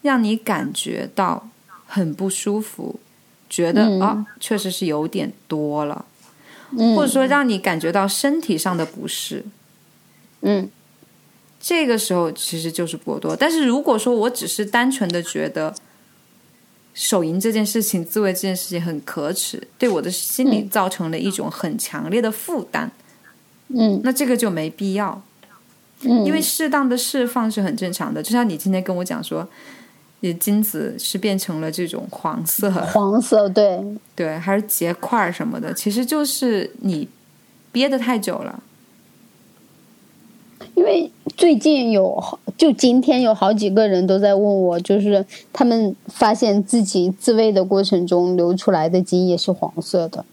[0.02, 1.48] 让你感觉到
[1.86, 3.00] 很不舒服，
[3.48, 6.04] 觉得啊，确实是有点多了，
[6.96, 9.46] 或者说让你感觉到身体上的不适，
[10.42, 10.68] 嗯，
[11.62, 13.36] 这个时候其实就是过多。
[13.36, 15.76] 但是如果说我只是单纯的觉得
[16.98, 22.90] 手淫这件事情、自慰这件事情很可耻，对我的心理造成了一种很强烈的负担，
[23.68, 25.22] 嗯，那这个就没必要。
[26.02, 29.48] 因为适当的释放是很正常的，就像你今天跟我讲说，
[30.22, 33.80] 你精子是变成了这种黄色，黄色对
[34.16, 37.08] 对，还是结块什么的，其实就是你
[37.72, 38.64] 憋得太久了。
[40.78, 42.24] 因为最近有，
[42.56, 50.24] 就今天有好几个人都在问我，就是他们发现自己自慰的过程中流出来的精液是黄色的。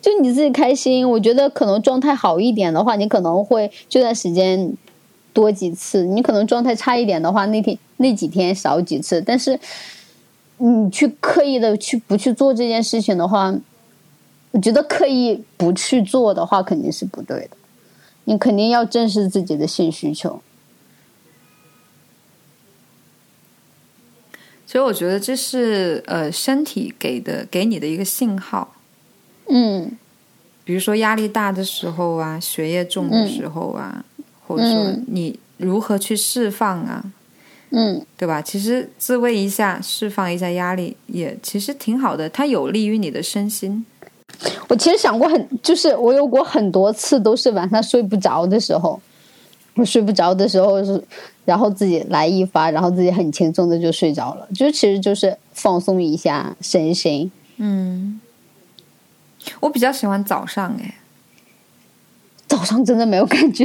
[0.00, 4.72] 就你自己开心，我觉得可能状态好一点的话，你可能会这段时间
[5.34, 9.20] 多几次；你可能状态差一点的话，那天那几天少几次。
[9.20, 9.60] 但是
[10.56, 13.54] 你去刻意的去不去做这件事情的话，
[14.52, 17.50] 我觉得刻意不去做的话肯定是不对的。
[18.26, 20.40] 你肯定要正视自己的性需求。
[24.66, 28.76] 所以我觉得这是呃身体给的给你的一个信号。
[29.48, 29.96] 嗯
[30.64, 34.04] 比如说压力大的时候啊，学业重的时候啊，
[34.44, 37.12] 或者说嗯你如何去释放啊，
[37.70, 38.42] 嗯对吧？
[38.42, 43.86] 其实自慰一下，释放一下压力，也其实挺好的，它有利于你的身心。
[44.68, 49.00] 我其实想过很，就是我有过很多次都是晚上睡不着的时候，
[49.74, 51.02] 我睡不着的时候是，
[51.44, 57.30] 然后自己来一发，然后自己很轻松的就睡着了，就其实就是放松一下身心。
[57.58, 58.20] 嗯，
[59.60, 60.96] 我比较喜欢早上哎，
[62.46, 63.64] 早上真的没有感觉，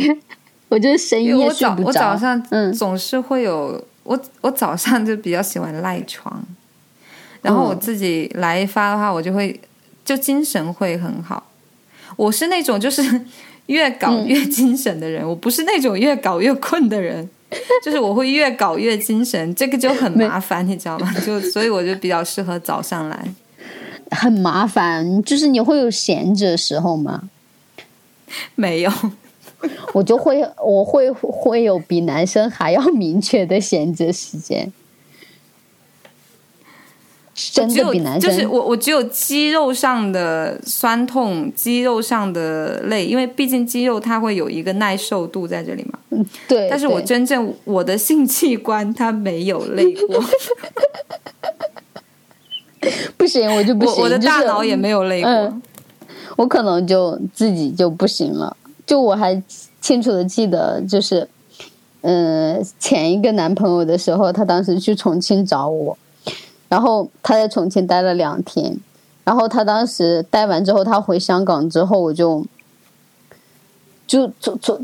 [0.69, 1.99] 我就是深夜我早我睡不着。
[1.99, 2.73] 早上嗯。
[2.73, 6.41] 总是会有、我我早上就比较喜欢赖床，
[7.41, 9.59] 然后我嗯自己来一发的话，我就会
[10.11, 11.41] 就精神会很好。
[12.17, 13.01] 我是那种就是
[13.67, 17.29] 越搞嗯越精神的人，我不是那种越搞越困的人，
[17.81, 21.13] 就是我会越搞越精神，这个就很麻烦，你知道吗？
[21.25, 23.25] 就所以我就比较适合早上来。
[24.09, 27.29] 很麻烦，就是你会有闲着的时候吗？
[28.55, 28.91] 没有，
[29.93, 34.73] 我就会，我会会有比男生还要明确的闲着时间，
[37.53, 45.99] 真的比男生就是我我只有肌肉上的酸痛，肌肉上的累，因为毕竟肌肉它会有一个耐受度在这里嘛。
[46.09, 50.23] 嗯对，但是我真正我的性器官它没有累过，
[53.17, 55.29] 不行，我就不行，我我的大脑也没有累过。
[55.31, 55.61] 嗯
[56.37, 58.55] 我可能就自己就不行了。
[58.85, 59.39] 就我还
[59.79, 61.27] 清楚的记得，就是，
[62.01, 65.95] 嗯、前一个男朋友的时候，他当时去重庆找我，
[66.71, 68.77] 然后他在重庆待了两天，
[69.25, 72.45] 然后他当时待完之后，他回香港之后，我就
[74.07, 74.79] 就就就，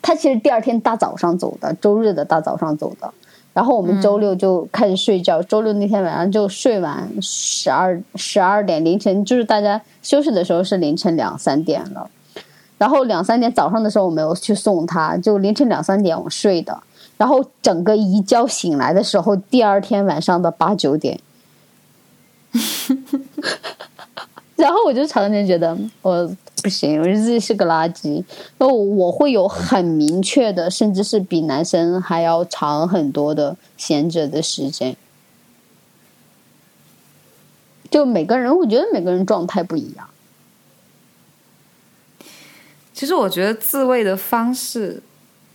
[0.00, 3.12] 他其实第二天大早上走的，周日的大早上走的。
[3.52, 12.08] 然后我们周六就开始睡觉，周六那天晚上就睡完十二十二点凌晨，就是大家休息的时候是凌晨两三点了。
[12.78, 16.82] 然后两三点早上的时候我没有去送他，就凌晨两三点我睡的。
[17.18, 21.20] 然后整个一觉醒来的时候，第二天晚上的八九点。
[24.56, 26.26] 然后我就常常觉得我
[26.62, 28.24] 不行，我觉得自己是个垃圾。
[28.58, 34.96] 然后我会有很明确的，甚至是比男生还要长很多的闲着的时间。
[37.90, 40.08] 就每个人，我觉得每个人状态不一样。
[42.92, 45.02] 其实我觉得自慰的方式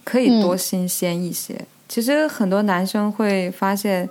[0.04, 1.66] 可以嗯多新鲜一些。
[1.90, 4.08] 其实很多男生会发现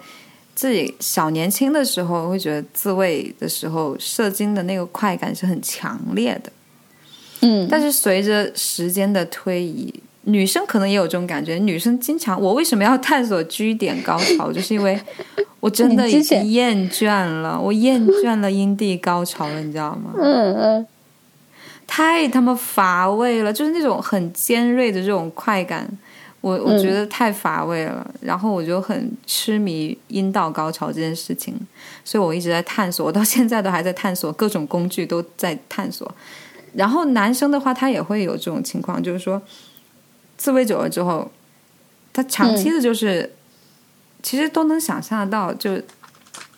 [0.61, 6.53] 自己小年轻的时候会觉得自慰的时候射精的那个快感是很强烈的，
[7.41, 9.91] 嗯，但是随着时间的推移，
[10.25, 11.55] 女生可能也有这种感觉。
[11.55, 15.01] 女生经常，我为什么要探索 G 点高潮，就是因为
[15.61, 20.13] 我真的 已经厌倦了，我厌倦了阴蒂高潮了，你知道吗？
[20.19, 20.87] 嗯嗯
[21.87, 25.89] 太他妈乏味了，就是那种很尖锐的这种快感，
[26.41, 28.09] 我我觉得太乏味了。
[28.21, 31.55] 然后我就很痴迷阴道高潮这件事情，
[32.05, 36.11] 所以我一直在探索，我到现在都还在探索，各种工具都在探索。
[36.75, 39.43] 然后男生的话，他也会有这种情况，就是说
[40.37, 41.31] 自慰久了之后，
[42.13, 43.33] 他长期的就是、
[44.23, 45.81] 其实都能想象得到，就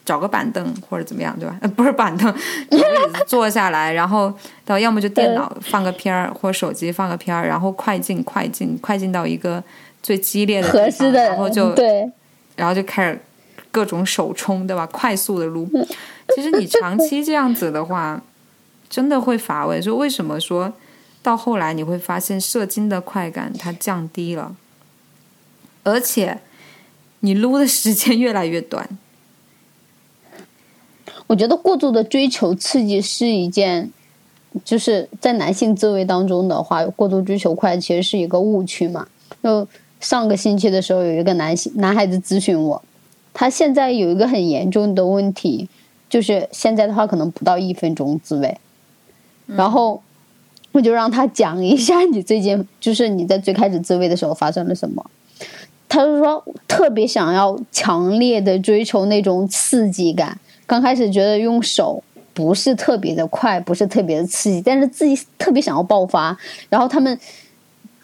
[0.04, 1.56] 找个板凳或者怎么样，对吧？
[1.60, 2.34] 呃， 不是板凳，
[3.26, 4.32] 坐下来，然后
[4.64, 9.62] 到要么就电脑放个片儿，或手机放个片儿，然后快进快进快进到一个
[10.02, 12.10] 最激烈的合适的，然后就对，
[12.56, 13.20] 然后就开始
[13.70, 14.86] 各种手冲，对吧？
[14.86, 15.68] 快速的撸。
[16.34, 18.20] 其实你长期这样子的话，
[18.90, 19.80] 真的会乏味。
[19.80, 20.72] 说为什么说
[21.22, 24.56] 到后来你会发现射精的快感它降低了，
[25.84, 26.40] 而且
[27.20, 28.88] 你撸的时间越来越短。
[31.32, 33.90] 我觉得过度的追求刺激是一件，
[34.62, 39.08] 就是在男性自慰当中的话，过度追求快其实是一个误区嘛。
[39.42, 39.66] 就
[39.98, 42.82] 上个星期的时候，有一个男性男孩子咨询我，
[43.32, 45.70] 他现在有一个很严重的问题，
[46.10, 48.58] 就是现在的话可能不到一分钟自慰，
[49.46, 50.02] 然后
[50.72, 55.02] 我就让他讲一下你最近就是你在最开始自慰的时候发生了什么。
[55.88, 62.02] 他就说特别想要强烈的追求那种刺激感，刚开始觉得用手
[62.32, 66.36] 不是特别的快，不是特别的刺激，但是自己特别想要爆发。
[66.68, 67.18] 然后他们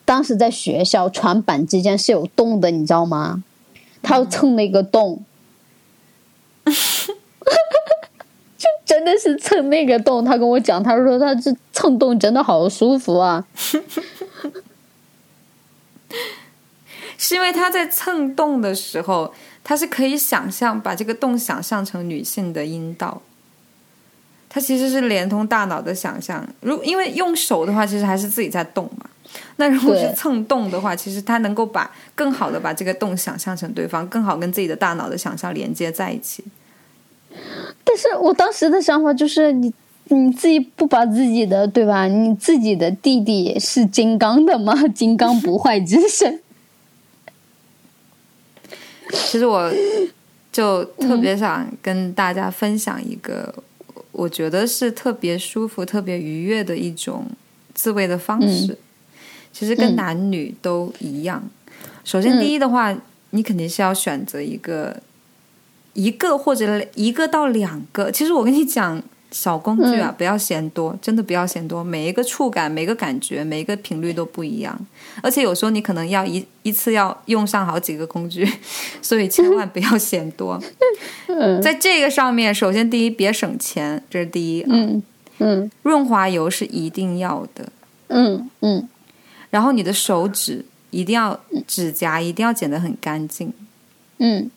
[0.05, 3.43] 当时在学校船板之间是有洞的，你知道吗？
[4.03, 5.25] 他要蹭那个洞，
[6.67, 6.73] 就
[8.87, 10.25] 真的是蹭那个洞。
[10.25, 13.45] 他跟我讲，他说他这蹭洞真的好舒服啊。
[17.19, 19.35] 是因为他在蹭洞的时候，
[19.69, 23.21] 他是可以想象把这个洞想象成女性的阴道。
[24.49, 29.05] 它其实是连通大脑的想象，如因为用手的话，其实还是自己在动嘛。
[29.57, 36.43] 那如果是蹭动的话，其实它能够把更好的把这个洞想象成对方，更好跟自己的大脑的想象连接在一起。
[37.85, 39.71] 但是我当时的想法就是你。
[40.11, 42.07] 你自己不把自己的对吧？
[42.07, 44.75] 你自己的弟弟是金刚的吗？
[44.95, 46.41] 金刚不坏之身。
[49.13, 49.73] 其实我
[50.53, 53.53] 就特别想跟大家分享一个，
[54.13, 57.27] 我觉得是特别舒服、特别愉悦的一种
[57.75, 58.77] 自慰的方式。
[59.53, 61.43] 其实跟嗯男女都一样。
[62.05, 62.97] 首先，嗯第一的话，
[63.31, 65.01] 你肯定是要选择一个
[65.95, 68.11] 一个或者一个到两个。
[68.11, 69.03] 其实我跟你讲。
[69.31, 71.85] 小工具啊，不要嫌多，真的不要嫌多。
[71.85, 74.79] 每一个触感、每个感觉、每一个频率都不一样，
[75.23, 78.49] 而且有时候你可能要一一次要用上好几个工具，
[79.03, 80.59] 所以千万不要嫌多。
[81.27, 84.69] 嗯在这个上面，首先第一，别省钱，这是第一啊。
[84.71, 85.03] 嗯
[85.41, 87.71] 嗯润滑油是一定要的，
[88.09, 88.89] 嗯嗯
[89.51, 93.53] 然后你的手指一定要指甲一定要剪得很干净，
[94.19, 94.51] 嗯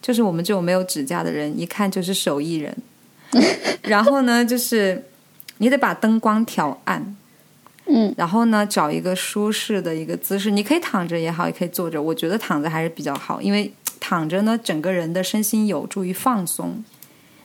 [0.00, 2.74] 就是我们这种没有指甲的人，一看就是手艺人。
[3.82, 5.04] 然后呢，就是
[5.58, 7.16] 你得把灯光调暗，
[7.86, 12.00] 嗯然后呢，找一个舒适的一个姿势，你可以躺着也好，也可以坐着。
[12.00, 16.82] 我觉得躺着还是比较好，因为躺着呢，整个人的身心有助于放松，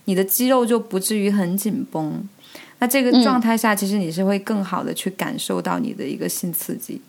[0.05, 2.27] 你的肌肉就不至于很紧绷。
[2.79, 7.01] 那这个状态下，其实你是会更好的去感受到你的一个性刺激。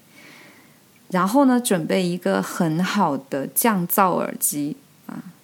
[1.11, 4.77] 然后呢，准备一个很好的降噪耳机。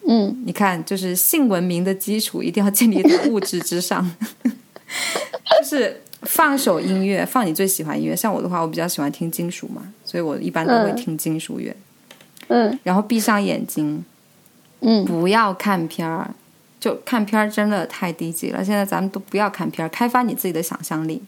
[0.09, 4.09] 嗯你看，就是性文明的基础一定要建立在物质之上，
[4.45, 8.15] 就是放首音乐，放你最喜欢音乐。
[8.15, 11.75] 像我的话，我比较喜欢听金属嘛，所以我一般都会嗯听金属乐。
[12.49, 14.05] 嗯然后闭上眼睛，
[14.81, 16.33] 嗯不要看片儿，
[16.79, 18.65] 就看片儿真的太低级了。
[18.65, 21.21] 现在咱们都不要看片儿，开发你自己的想象力。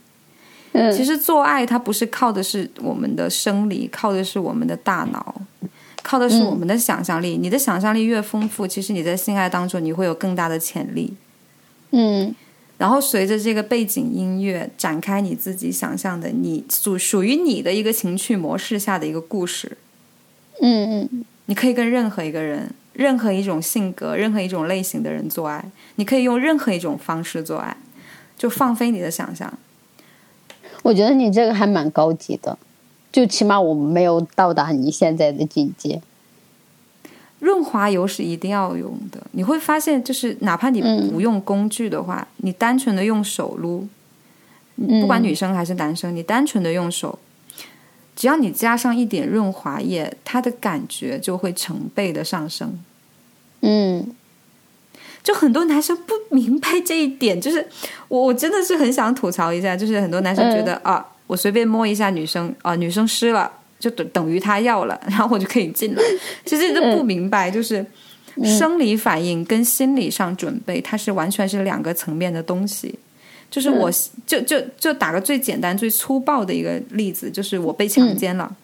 [0.73, 5.35] 嗯，其实做爱它不是靠的是我们的生理，靠的是我们的大脑，
[6.09, 7.37] 靠的是我们的想象力。
[7.37, 11.13] 你的想象力越丰富，其实你在性爱当中你会有更大的潜力。
[11.91, 12.35] 嗯
[12.79, 19.77] 然后随着这个背景音乐展开你自己想象的你属属于你的一个情趣模式下的一个故事。
[20.63, 25.63] 嗯嗯你可以跟任何一个人、任何一种性格、任何一种类型的人做爱，
[25.97, 27.77] 你可以用任何一种方式做爱，
[28.39, 29.53] 就放飞你的想象。
[30.83, 32.57] 我觉得你这个还蛮高级的，
[33.11, 36.01] 就起码我没有到达你现在的境界。
[37.41, 43.87] 润滑油是一定要用的，你会发现，就是哪怕你嗯不用工具的话，你单纯的用手撸，
[44.75, 47.17] 嗯不管女生还是男生，你单纯的用手，
[48.17, 52.79] 只要你加上一点润滑液，它的感觉就会成倍的上升。
[53.61, 54.15] 嗯
[55.23, 57.65] 就很多男生不明白这一点，就是
[58.09, 63.49] 我我真的是很想吐槽一下，就是很多男生觉得、啊，我随便摸一下女生啊，女生湿了
[63.79, 66.03] 就等等于她要了， 然后我就可以进了。
[66.45, 67.87] 其实都不明白，就是
[68.43, 72.99] 生理反应跟心理上准备，它是完全是两个层面的东西。
[73.51, 73.91] 就是我
[74.27, 78.55] 就就就打个最简单、最粗暴的一个例子，就是我被强奸了。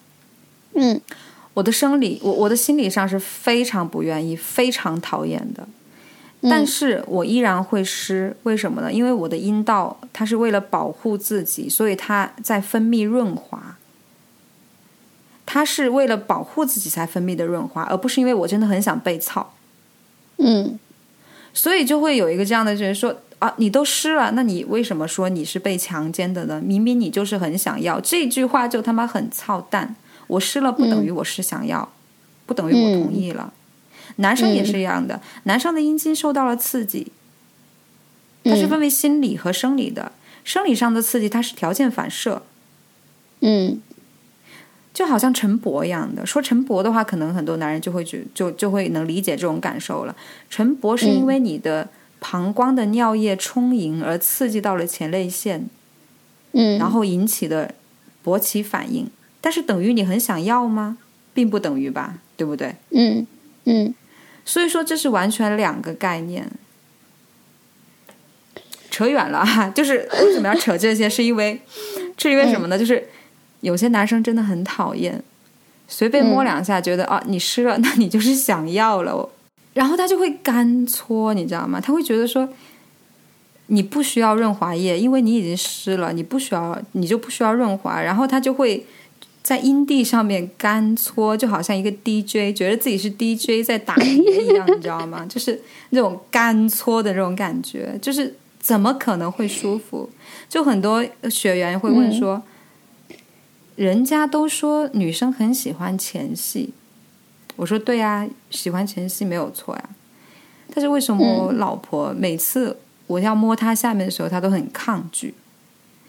[0.73, 0.99] 嗯
[1.55, 5.65] 我的生理，我我的心理上是非常不愿意、非常讨厌的，
[6.49, 8.91] 但是我依然会湿，为什么呢？
[8.91, 13.77] 因为我的阴道它是为了保护自己，所以它在分泌润滑，
[15.45, 19.53] 它是为了保护自己才分泌的润滑，而不是因为我真的很想被操，
[20.37, 20.79] 嗯
[21.53, 26.61] 所以就会有一个这样的人说啊，你都湿了，那你为什么说你是被强奸的呢？
[26.61, 29.95] 明明你就是很想要，这句话就他妈很操蛋。
[30.27, 31.87] 我湿了不等于我是想要，
[32.45, 33.53] 不等于我同意了。
[34.17, 37.11] 男生也是一样的，男生的阴茎受到了刺激，
[38.43, 40.11] 它是分为心理和生理的。
[40.43, 42.43] 生理上的刺激它是条件反射，
[43.41, 43.81] 嗯
[44.93, 46.25] 就好像晨勃一样的。
[46.25, 50.15] 说晨勃的话，可能很多男人就会觉就就会能理解这种感受了。
[50.49, 51.89] 晨勃是因为你的
[52.19, 55.67] 膀胱的尿液充盈而刺激到了前列腺，
[56.53, 57.73] 嗯，然后引起的
[58.23, 59.09] 勃起反应。
[59.41, 60.97] 但是等于你很想要吗？
[61.33, 62.75] 并不等于吧，对不对？
[62.91, 63.27] 嗯
[63.65, 63.93] 嗯
[64.43, 66.49] 所以说这是完全两个概念。
[68.91, 71.09] 扯远了哈， 就是为什么要扯这些？
[71.09, 71.59] 是因为
[72.17, 72.79] 是因为什么呢？
[72.79, 73.05] 就是
[73.59, 75.21] 有些男生真的很讨厌，
[75.87, 79.29] 随便摸两下，觉得、啊你湿了，那你就是想要了，
[79.73, 81.81] 然后他就会干搓，你知道吗？
[81.81, 82.47] 他会觉得说
[83.67, 88.85] 你不需要润滑液，因为你已经湿了，你不需要，你就不需要润滑，然后他就会
[89.45, 95.23] 在阴地上面干搓，就好像一个 DJ，觉得自己是 DJ 在打碟一样，你知道吗？
[95.29, 100.09] 就是那种干搓的这种感觉，就是怎么可能会舒服？
[100.49, 102.41] 就很多学员会问说，
[103.75, 106.73] 人家都说女生很喜欢前戏，
[107.55, 109.89] 我说对啊、喜欢前戏没有错呀、
[110.73, 112.75] 但是为什么我老婆每次
[113.05, 115.35] 我要摸她下面的时候，她都很抗拒？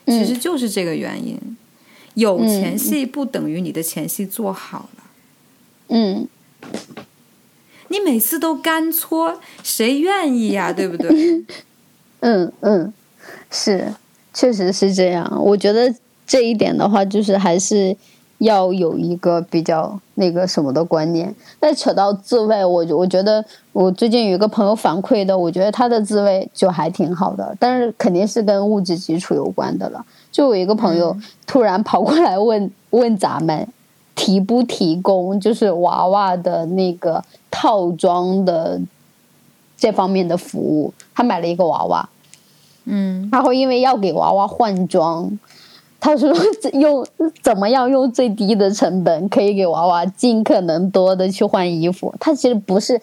[0.07, 1.39] 其实就是这个原因。
[2.17, 5.03] 有前戏不等于你的前戏做好了，
[5.89, 6.27] 嗯，
[7.89, 11.45] 你每次都干搓，谁愿意呀、 对不对？
[12.21, 12.93] 嗯嗯，
[13.51, 13.93] 是，
[14.33, 15.31] 确实是这样。
[15.45, 15.95] 我觉得
[16.27, 17.95] 这一点的话，就是还是
[18.39, 21.35] 要有一个比较那个什么的观念。
[21.61, 30.03] 那扯到自慰，我我觉得我最近有一个朋友反馈的，我觉得他的自慰就还挺好的，但是肯定是跟物质基础有关的了。
[30.37, 31.17] 就有一个朋友
[31.47, 33.67] 突然跑过来问 问咱们。
[34.19, 38.81] 提不提供就是娃娃的那个套装的
[39.77, 40.91] 这方面的服务？
[41.15, 42.09] 他买了一个娃娃，
[42.87, 45.39] 嗯，然后因为要给娃娃换装，
[46.01, 46.35] 他说
[46.73, 47.07] 用
[47.45, 52.15] 怎么样用最低的成本可以给娃娃尽可能多的去换衣服。
[52.19, 52.99] 他其实不是，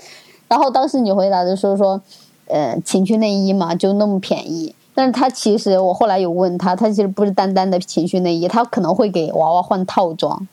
[0.47, 2.01] 然后当时你回答的时候说，
[2.47, 4.73] 呃，情趣内衣嘛就那么便宜。
[4.93, 10.47] 但是他其实我后来有问他，他其实不是单单的情趣内衣，他可能会给娃娃换套装。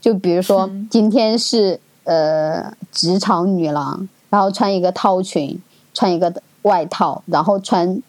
[0.00, 5.60] 就比如说今天是呃职场女郎，然后穿一个套裙，
[5.92, 8.02] 穿一个外套，然后穿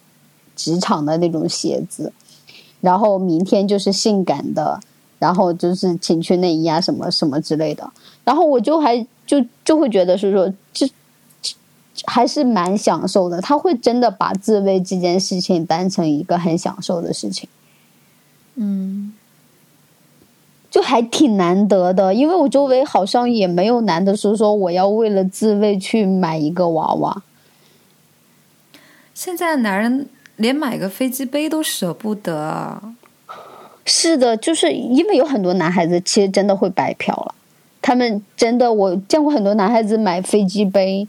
[0.55, 2.11] 职场的那种鞋子，
[2.79, 4.79] 然后明天就是性感的，
[5.19, 7.89] 然后就是情趣内衣啊什么什么之类的，
[8.23, 10.51] 然后我就还就就会觉得是说
[12.05, 17.47] 还是蛮享受的，他会真的把自慰这件事情当成一个很享受的事情。
[18.55, 19.13] 嗯，
[20.69, 27.23] 就还挺难得的，因为我周围好像也没有男的说说我要为了自慰去买一个娃娃。
[29.13, 32.81] 现在男人连买个飞机杯都舍不得。
[33.83, 37.35] 是的，就是因为有很多男孩子其实真的会白嫖了，
[37.81, 41.07] 他们真的我见过很多男孩子买飞机杯，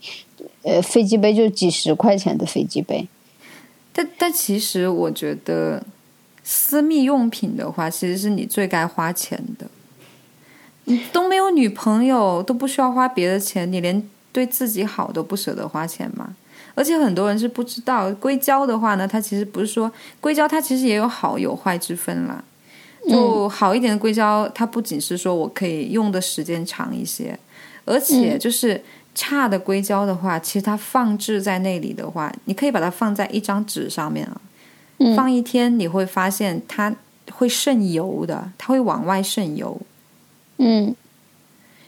[0.62, 3.08] 呃，飞机杯就几十块钱的飞机杯。
[3.92, 5.84] 但但其实我觉得，
[6.42, 9.66] 私密用品的话，其实是你最该花钱的。
[10.84, 14.02] 你都没有女朋友，都不需要花别的钱，你连
[14.32, 16.34] 对自己好都不舍得花钱吗？
[16.74, 22.42] 而且很多人是不知道，硅胶的话呢，它其实不是说硅胶，它其实也有好有坏之分啦。
[23.08, 27.38] 就好一点的硅胶，它不仅是说我可以用的时间长一些，
[27.84, 28.82] 而且就是
[29.14, 34.40] 差的硅胶的话，其实它放置在那里的话，你可以把它放在一张纸上面啊，
[34.98, 36.94] 嗯放一天，你会发现它
[37.32, 39.80] 会渗油的，它会往外渗油。
[40.58, 40.94] 嗯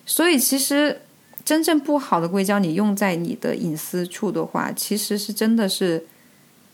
[0.07, 1.01] 所以其实
[1.45, 6.05] 真正不好的硅胶，你用在你的隐私处的话，其实是真的是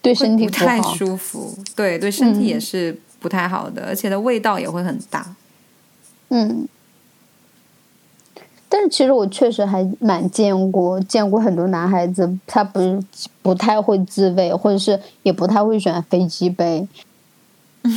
[0.02, 0.82] 对身体不不太。
[0.82, 5.34] 舒服，对对，身体嗯也是不太好的，而且的味道也会很大。
[6.30, 6.66] 嗯，
[8.72, 13.02] 但是其实我确实还蛮见过见过很多男孩子，他不是
[13.42, 16.86] 不太会自慰，或者是也不太会选飞机杯。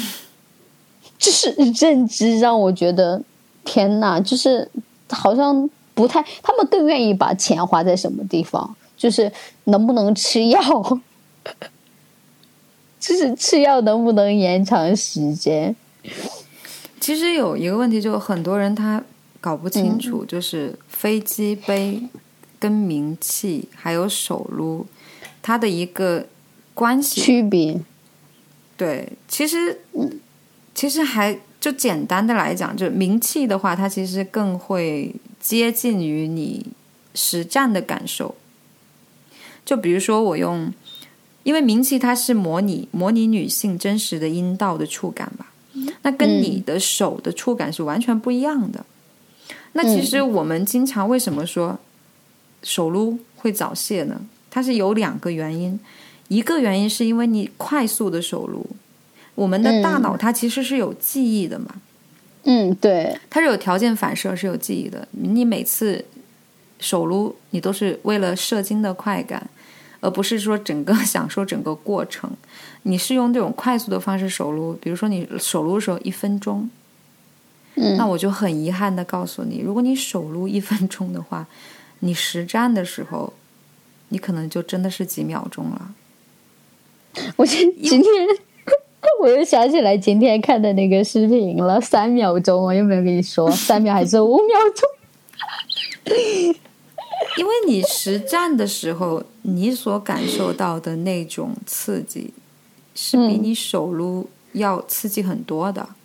[1.20, 3.22] 就是认知让我觉得，
[3.64, 4.68] 天呐，就是
[5.10, 9.32] 好像不太，他们更愿意把钱花在什么地方，就是
[9.66, 10.60] 能不能吃药，
[13.00, 15.76] 就是吃药能不能延长时间。
[17.00, 19.04] 其实有一个问题，就很多人他
[19.44, 22.02] 搞不清楚，就是飞机杯
[22.58, 24.86] 跟名气还有手撸
[25.42, 26.26] 它的一个
[26.74, 27.20] 关系。
[27.20, 27.78] 区别，
[28.78, 29.82] 对，其实
[30.74, 36.68] 其实还就简单的来讲，就名气的话，它其实更会接近于你
[37.14, 38.34] 实战的感受。
[39.66, 40.72] 就比如说我用，
[41.44, 45.52] 因为名气它是模拟模拟女性真实的阴道的触感吧，
[46.04, 48.86] 那跟你的手的触感是完全不一样的。
[49.74, 51.78] 那其实我们经常为什么说
[52.64, 54.22] 手撸会早泄呢？
[54.50, 55.80] 它是有两个原因，
[56.28, 58.66] 一个原因是因为你快速的手撸，
[59.36, 61.76] 我们的大脑它其实是有记忆的嘛，
[62.44, 65.08] 嗯，对，它是有条件反射，是有记忆的。
[65.12, 66.06] 你每次
[66.80, 69.50] 手撸，你都是为了射精的快感，
[70.02, 72.30] 而不是说整个 享受整个过程。
[72.84, 76.70] 你是用这种快速的方式手撸，比如说你手撸的时候一分钟，
[77.76, 81.48] 嗯那我就很遗憾的告诉你，如果你手撸一分钟的话，
[82.00, 83.34] 你实战的时候，
[84.10, 85.94] 你可能就真的是几秒钟了。
[87.36, 88.12] 我今今天
[89.22, 93.50] 我又想起来今天看的那个视频了，三秒钟，我又没有跟你说？
[93.52, 94.90] 三秒还是五秒钟？
[97.38, 102.34] 因为你实战的时候，你所感受到的那种刺激，
[102.94, 105.88] 是比你手撸要刺激很多的。
[105.90, 105.96] 嗯，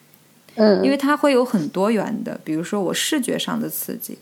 [0.83, 4.19] 因为它会有很多元的，比如说我视觉上的刺激，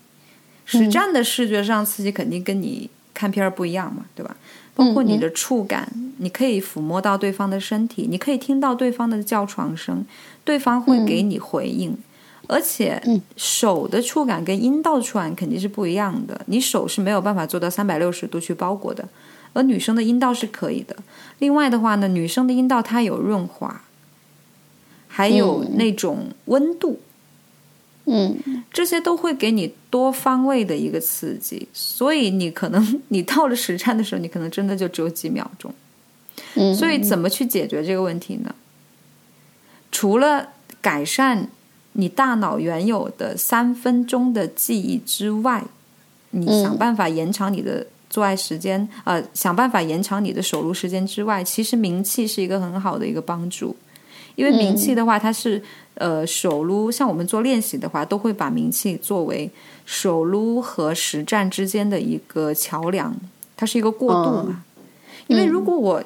[0.64, 4.36] 实战的视觉上刺激肯定跟你看片儿不一样嘛，对吧？
[4.74, 10.04] 包括你的触感，你可以抚摸到对方的身体，你可以听到对方的叫床声，
[10.44, 11.96] 对方会给你回应，
[12.46, 13.02] 而且
[13.36, 19.08] 手的触感跟阴道的触感肯定是不一样的，你手是没有办法做到三百六十度去包裹的，
[19.54, 20.94] 而女生的阴道是可以的。
[21.38, 23.82] 另外的话呢，女生的阴道它有润滑。
[25.16, 27.00] 还有那种温度，
[28.04, 28.36] 嗯
[28.70, 35.72] 这些都会给你多方位的一个刺激，所以你可能你到了实战的时候，你可能真的就只有几秒钟。
[36.54, 38.54] 嗯，所以怎么去解决这个问题呢？
[39.90, 40.48] 除了
[40.82, 41.48] 改善
[41.92, 45.64] 你大脑原有的三分钟的记忆之外，
[46.32, 53.74] 你想办法延长你的做爱时间，呃，想办法延长你的手撸时间之外，其实名气是一个很好的一个帮助。
[54.36, 55.60] 因为名气的话，它是
[55.94, 59.50] 呃手撸，像我们做练习的话，都会把名气作为
[59.84, 63.16] 手撸和实战之间的一个桥梁，
[63.56, 64.62] 它是一个过渡嘛。
[65.26, 66.02] 因为如果我，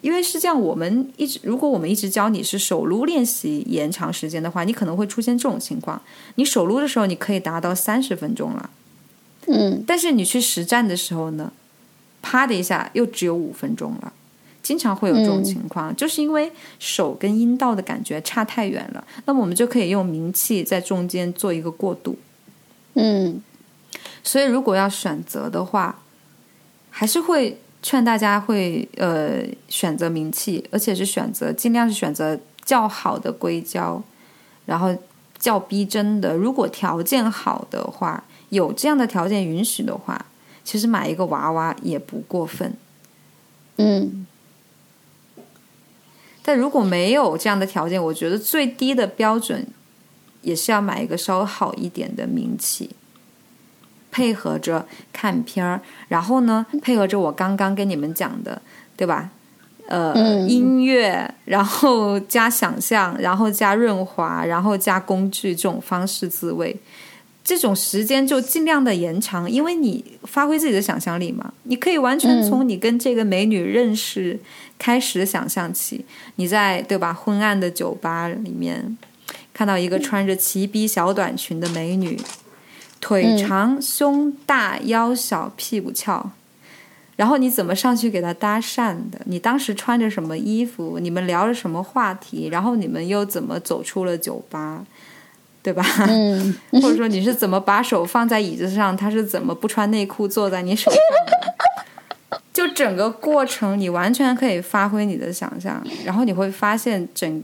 [0.00, 6.00] 因为是这样，我们一直如果我们一直教你是手撸练习延长时间的话，你可能会出现这种情况：
[6.36, 8.70] 你手撸的时候你可以达到三十分钟了，
[9.46, 9.84] 嗯。
[9.86, 11.52] 但是你去实战的时候呢，
[12.22, 14.12] 啪的一下又只有五分钟了。
[14.66, 16.50] 经常会有这种情况，就是因为
[16.80, 19.06] 手跟阴道的感觉差太远了。
[19.26, 22.16] 那么我们就可以用名气在中间做一个过渡。
[22.94, 23.40] 嗯
[24.24, 26.00] 所以如果要选择的话，
[26.90, 34.02] 还是会劝大家会呃选择名气，而且是选择尽量是选择较好的硅胶，
[34.64, 34.92] 然后
[35.38, 36.34] 较逼真的。
[36.34, 40.26] 如果条件好的话，有这样的条件允许的话，
[40.64, 42.74] 其实买一个娃娃也不过分。
[43.78, 44.26] 嗯
[46.46, 49.66] 但如果没有这样的条件，我觉得最低的标准
[50.42, 52.90] 也是要买一个稍微好一点的名气，
[54.12, 58.62] 配合着看片儿，然后呢，配合着我刚刚跟你们讲的，
[58.96, 59.30] 对吧？
[59.88, 66.76] 呃，嗯音乐，然后加想象，然后加润滑，然后加工具这种方式自慰，
[67.46, 74.36] 这种时间就尽量的延长，因为你发挥自己的想象力嘛，你可以完全从你跟这个美女认识
[74.76, 78.98] 开始想象起，你在对吧昏暗的酒吧里面
[79.54, 82.18] 看到一个穿着齐逼小短裙的美女，
[83.00, 86.32] 腿长、胸大、腰小、屁股翘。
[87.14, 89.20] 然后你怎么上去给她搭讪的？
[89.24, 90.98] 你当时穿着什么衣服？
[90.98, 92.48] 你们聊了什么话题？
[92.50, 94.84] 然后你们又怎么走出了酒吧？
[95.66, 95.84] 对吧？
[96.08, 102.40] 嗯或者说你是怎么把手放在椅子上，他是怎么不穿内裤坐在你手上的？
[102.52, 107.42] 就整个过程，你完全可以发挥你的想象，然后你会发现整，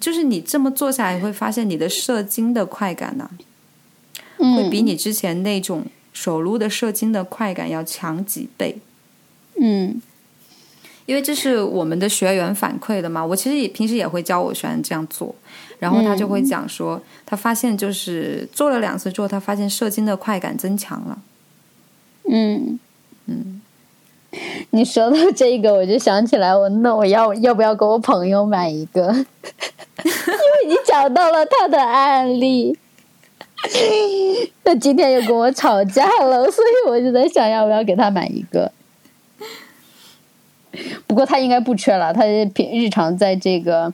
[0.00, 3.28] 就是你这么做下来，你会发现你的射精的快感呢、
[4.38, 8.78] 会比你之前那种手撸的射精的快感要强几倍。
[9.60, 10.00] 嗯
[11.06, 15.34] 因为这是我们的学员反馈的嘛，我其实也平时也会教我学员这样做，
[15.78, 21.18] 然后他就会讲说，他发现就是做了两次之后，他发现射精的快感增强了。
[22.30, 22.78] 嗯
[23.26, 23.60] 嗯，
[24.70, 29.12] 你说到这个，我就想起来我，那我要要不要给我朋友买一个？
[30.04, 32.78] 因为你讲到了他的案例，
[34.62, 38.72] 他今天又跟我吵架了，所以我就在想要不要给他买一个。
[41.06, 42.22] 不过他应该不缺了，他
[42.52, 43.92] 平日常在这个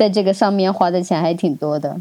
[0.00, 2.00] 在这个上面花的钱还挺多的。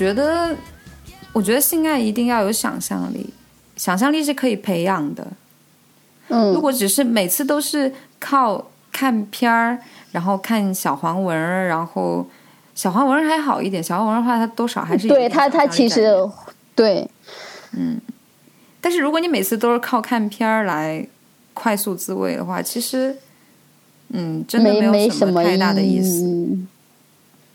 [0.00, 0.56] 觉得，
[1.30, 3.28] 我觉得性爱一定要有想象力，
[3.76, 5.26] 想象力是可以培养的。
[6.28, 9.78] 嗯，如果只是每次都是靠看片儿，
[10.12, 12.26] 然后看小黄文儿，然后
[12.74, 16.16] 小黄文儿还好一点，小黄文儿的话，它多少还是有对他，他其实
[16.74, 17.06] 对，
[17.72, 18.00] 嗯
[18.80, 21.06] 但是如果你每次都是靠看片儿来
[21.52, 23.14] 快速自慰的话，其实，
[24.08, 26.22] 嗯，真的没有什么太大的意思。
[26.24, 26.66] 义。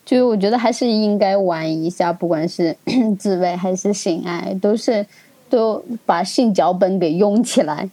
[0.06, 2.78] 就是我觉得还是应该玩一下，不管是
[3.18, 5.06] 自慰还是性爱，都是
[5.50, 7.90] 都把性脚本给用起来。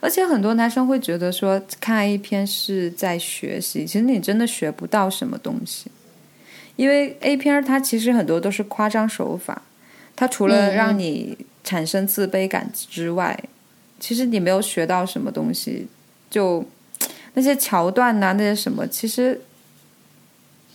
[0.00, 5.90] 而且很多男生会觉得说看 A 片是在学习，其实你真的学不到什么东西，
[6.76, 9.62] 因为 A 片儿它其实很多都是夸张手法，
[10.14, 13.38] 它除了嗯让你产生自卑感之外，
[13.98, 15.88] 其实你没有学到什么东西，
[16.30, 16.64] 就
[17.34, 19.40] 那些桥段呐、那些什么，其实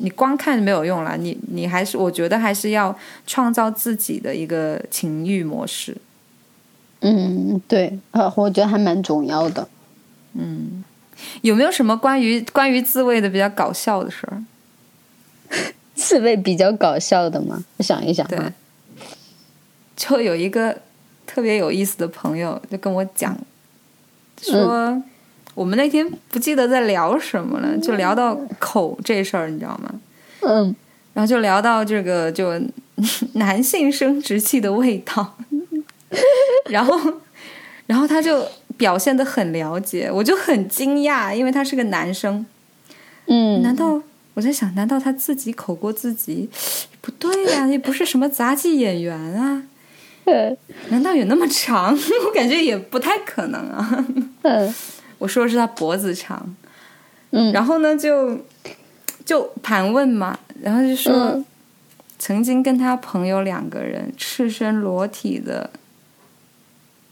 [0.02, 2.96] 你光看没有用了，你你还是我觉得还是要
[3.28, 5.96] 创造自己的一个情欲模式。
[7.02, 9.68] 嗯，对，呃，我觉得还蛮重要的。
[10.34, 10.84] 嗯
[11.42, 14.44] 有没有什么关于关于自慰的比较搞笑的事儿？
[15.94, 18.40] 自慰比较搞笑的吗，我想一想对，，
[19.96, 20.82] 就有一个
[21.28, 23.38] 特别有意思的朋友就跟我讲，
[24.42, 25.02] 说、
[25.54, 29.94] 我们那天不记得在聊什么了，就聊到口这事儿，你知道吗？
[30.42, 30.76] 嗯
[31.14, 32.54] 然后就聊到这个就
[33.34, 35.38] 男性生殖器的味道，
[36.72, 36.98] 然后
[37.86, 38.48] 然后他就
[38.78, 42.46] 表现的很了解，我就很惊讶，因为他是个男生，
[43.28, 44.02] 嗯，难道
[44.36, 46.50] 我在想，难道他自己口过自己？
[47.02, 49.64] 不对呀、也不是什么杂技演员啊，
[50.24, 50.56] 呃
[50.90, 51.94] 难道有那么长？
[52.26, 54.06] 我感觉也不太可能啊。
[54.44, 54.74] 嗯
[55.22, 56.56] 我说的是他脖子长，
[57.30, 58.40] 嗯，然后呢就
[59.24, 61.46] 就盘问嘛，然后就说、嗯
[62.24, 65.72] 曾经跟他朋友两个人赤身裸体的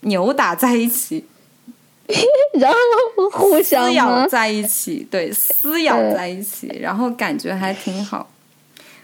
[0.01, 1.26] 扭打在一起，
[2.60, 4.28] 然后互相撕咬？
[4.28, 8.30] 在一起，对，撕咬在一起，然后感觉还挺好。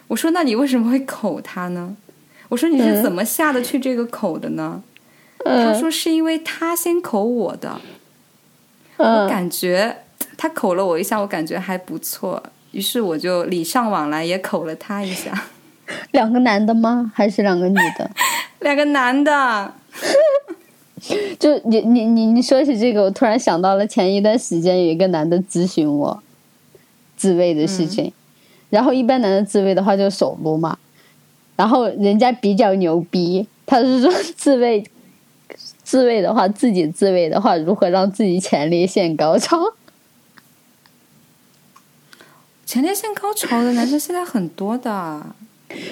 [0.08, 1.98] 我说：“那你为什么会口他呢？”
[2.50, 4.84] 我说：“你是怎么下得去这个口的呢？”
[5.44, 7.82] 他嗯说：“是因为他先口我的，
[8.98, 9.96] 我嗯感觉
[10.38, 12.42] 他口了我一下，我感觉还不错，
[12.72, 15.44] 于是我就礼尚往来，也口了他一下。
[16.12, 17.12] 两个男的吗？
[17.14, 18.10] 还是两个女的？
[18.62, 19.74] 两个男的，
[21.40, 26.24] 就你你你你说起这个，我突然想到了前一段时间有一个男的咨询我
[27.16, 28.12] 自慰的事情，
[28.72, 30.78] 然后一般男的自慰的话就手撸嘛，
[31.56, 34.84] 然后人家比较牛逼，他是说自慰
[35.86, 39.74] 自慰的话，自己自慰的话，如何让自己前列腺高潮？
[42.66, 45.24] 前列腺高潮的男生现在很多的。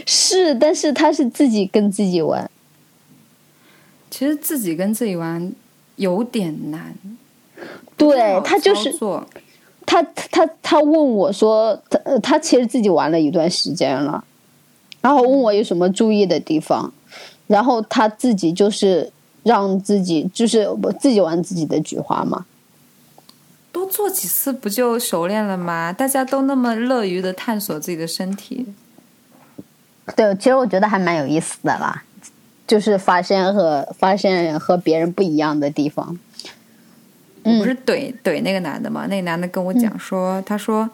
[0.05, 2.49] 是，但是他是自己跟自己玩，
[4.09, 5.51] 其实自己跟自己玩
[5.95, 6.95] 有点难，
[7.97, 9.27] 对他就是操作
[9.85, 14.23] 他他他问我说，他呃他其实自己玩了一段时间了，
[15.01, 16.93] 然后问我有什么注意的地方，
[17.47, 19.11] 然后他自己就是
[19.43, 22.45] 让自己就是我自己玩自己的菊花嘛，
[23.71, 25.91] 多做几次不就熟练了吗？
[25.91, 28.65] 大家都那么乐于的探索自己的身体，
[30.15, 32.03] 对，其实我觉得还蛮有意思的啦，
[32.65, 36.17] 就是发现和发现和别人不一样的地方，
[37.43, 39.05] 我不是怼怼那个男的嘛？
[39.07, 40.89] 那个男的跟我讲说，他说，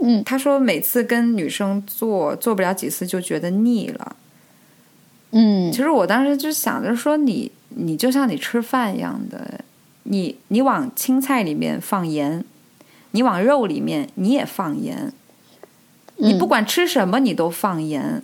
[0.00, 0.22] 嗯。
[0.24, 4.16] 他说每次跟女生做做不了几次就觉得腻了。
[5.38, 9.60] 嗯其实我当时就想着说你，你就像你吃饭一样的，
[10.04, 12.42] 你你往青菜里面放盐，
[13.10, 15.12] 你往肉里面你也放盐，
[16.16, 18.22] 你不管吃什么你都放盐，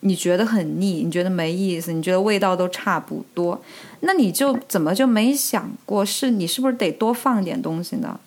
[0.00, 3.62] 你觉得很腻，你觉得没意思，你觉得味道都差不多，
[4.00, 8.20] 那你就怎么就没想过是你是不是得多放点东西呢？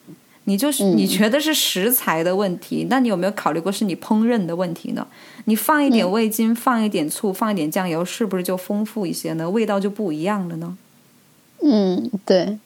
[0.45, 5.05] 你就是你觉得是食材的问题，那你有没有考虑过是你烹饪的问题呢？
[5.45, 9.49] 你放一点味精，放一点醋，放一点酱油，是不是就丰富一些呢？
[9.49, 10.77] 味道就不一样了呢？
[11.63, 12.57] 嗯，对，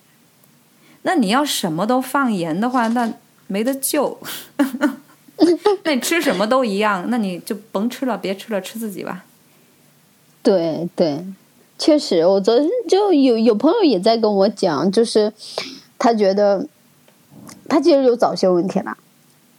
[1.01, 3.13] 那你要什么都放盐的话，那
[3.47, 4.17] 没得救。
[5.83, 9.25] 那你吃什么都一样，那你就甭吃了，别吃了，吃自己吧。
[10.41, 11.25] 对对，
[11.77, 15.33] 确实，我昨天就有有朋友也在跟我讲，就是
[15.99, 16.67] 他觉得
[17.67, 18.97] 他其实有早泄问题了。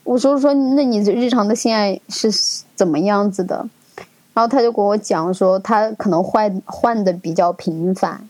[0.02, 2.30] 我说说，那你日常的性爱是
[2.76, 3.68] 怎么样子的？
[4.32, 8.28] 然后他就跟我讲说，他可能换换的比较频繁，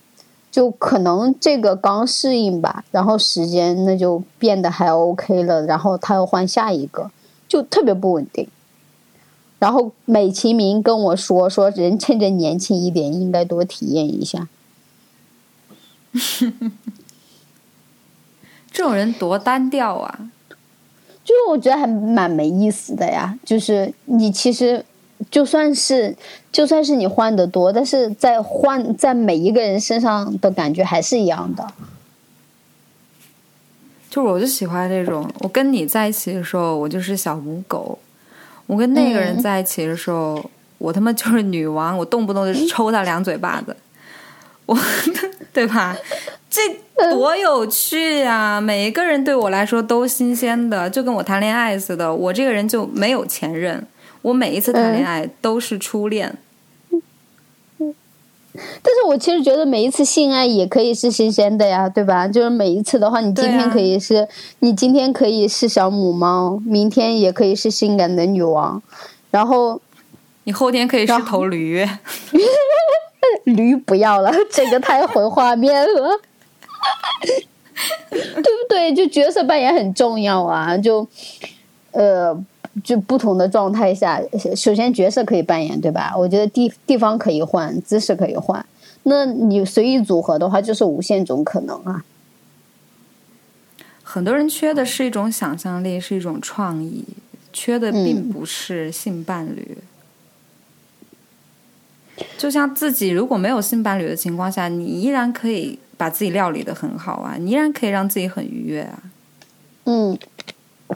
[0.52, 7.10] 就可能这个刚适应吧，然后时间那就变得还 OK 了，然后他又换下一个，
[7.48, 8.48] 就特别不稳定。
[9.58, 14.46] 然后美其名跟我说说人趁着年轻一点，应该多体验一下。
[18.70, 20.30] 这种人多单调啊！
[21.26, 23.36] 就是我觉得还蛮没意思的呀。
[23.44, 24.84] 就是你其实
[25.28, 26.16] 就算是
[26.52, 31.66] 就算是你换的多，但是在换在每一个人身上的感觉还是一样的。
[34.08, 37.98] 就我就喜欢这种，我跟你在一起的时候，我就是小母狗；
[38.66, 40.42] 我跟那个人在一起的时候，
[40.78, 43.76] 我他妈就是女王，我动不动就抽他两嘴巴子，
[44.64, 44.78] 我
[45.52, 45.94] 对吧？
[46.56, 48.58] 这多有趣啊！
[48.58, 52.14] 每一个人对我来说都新鲜的，就跟我谈恋爱似的。
[52.14, 53.86] 我这个人就没有前任，
[54.22, 56.34] 我每一次谈恋爱都是初恋。
[58.58, 62.26] 但是我其实觉得每一次性爱也可以是新鲜的呀，对吧？
[62.26, 64.26] 就是每一次的话，你今天可以是、
[64.60, 68.82] 你今天可以是小母猫，明天也可以是性感的女王，
[69.30, 69.78] 然后
[70.44, 71.86] 你后天可以是头驴，
[73.44, 76.18] 驴不要了，这个太毁画面了，
[78.10, 78.94] 对不对？
[78.94, 81.06] 就角色扮演很重要啊，就
[81.92, 82.36] 呃，
[82.82, 84.20] 就不同的状态下，
[84.54, 86.14] 首先角色可以扮演，对吧？
[86.16, 88.64] 我觉得地地方可以换，姿势可以换，
[89.04, 92.04] 那你随意组合的话，就是无限种可能啊。
[94.02, 97.04] 很多人缺的是一种想象力，是一种创意，
[97.52, 99.78] 缺的并嗯不是性伴侣。
[102.38, 109.02] 就像自己如果没有性伴侣的情况下，你依然可以把自己料理的很好啊，你依然可以让自己很愉悦啊。
[109.84, 110.18] 嗯，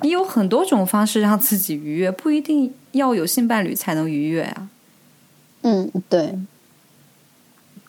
[0.03, 4.68] 你有很多种方式让自己愉悦，不一定要有性伴侣才能愉悦啊。
[5.62, 6.38] 嗯，对。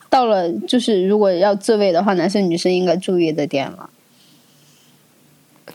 [0.08, 3.88] 到了就是如果要自慰的话，男生女生应该注意的点了。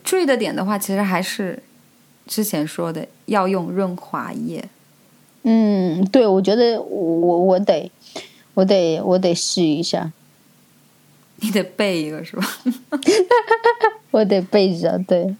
[0.03, 1.63] 注意的点的话，其实还是
[2.27, 4.63] 之前说的，要用润滑液。
[5.41, 7.91] 嗯，对，我觉得我我我得
[8.53, 10.11] 我得我得试一下，
[11.37, 12.47] 你得备一个是吧？
[14.11, 14.97] 我得备着。
[15.07, 15.35] 对，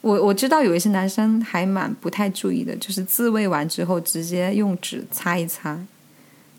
[0.00, 5.78] 我我知道有一些男生还蛮不太注意的，就是自慰完之后直接用纸擦一擦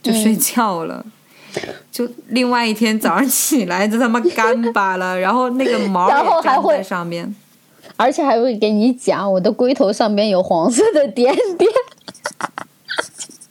[0.02, 1.06] 就睡觉了。
[1.92, 6.08] 就另外一天早上起来就他妈干巴了， 然后那个毛
[6.42, 7.34] 还会在上面。
[7.98, 11.72] 而且还会给你讲我的龟头上面有黄色的点点。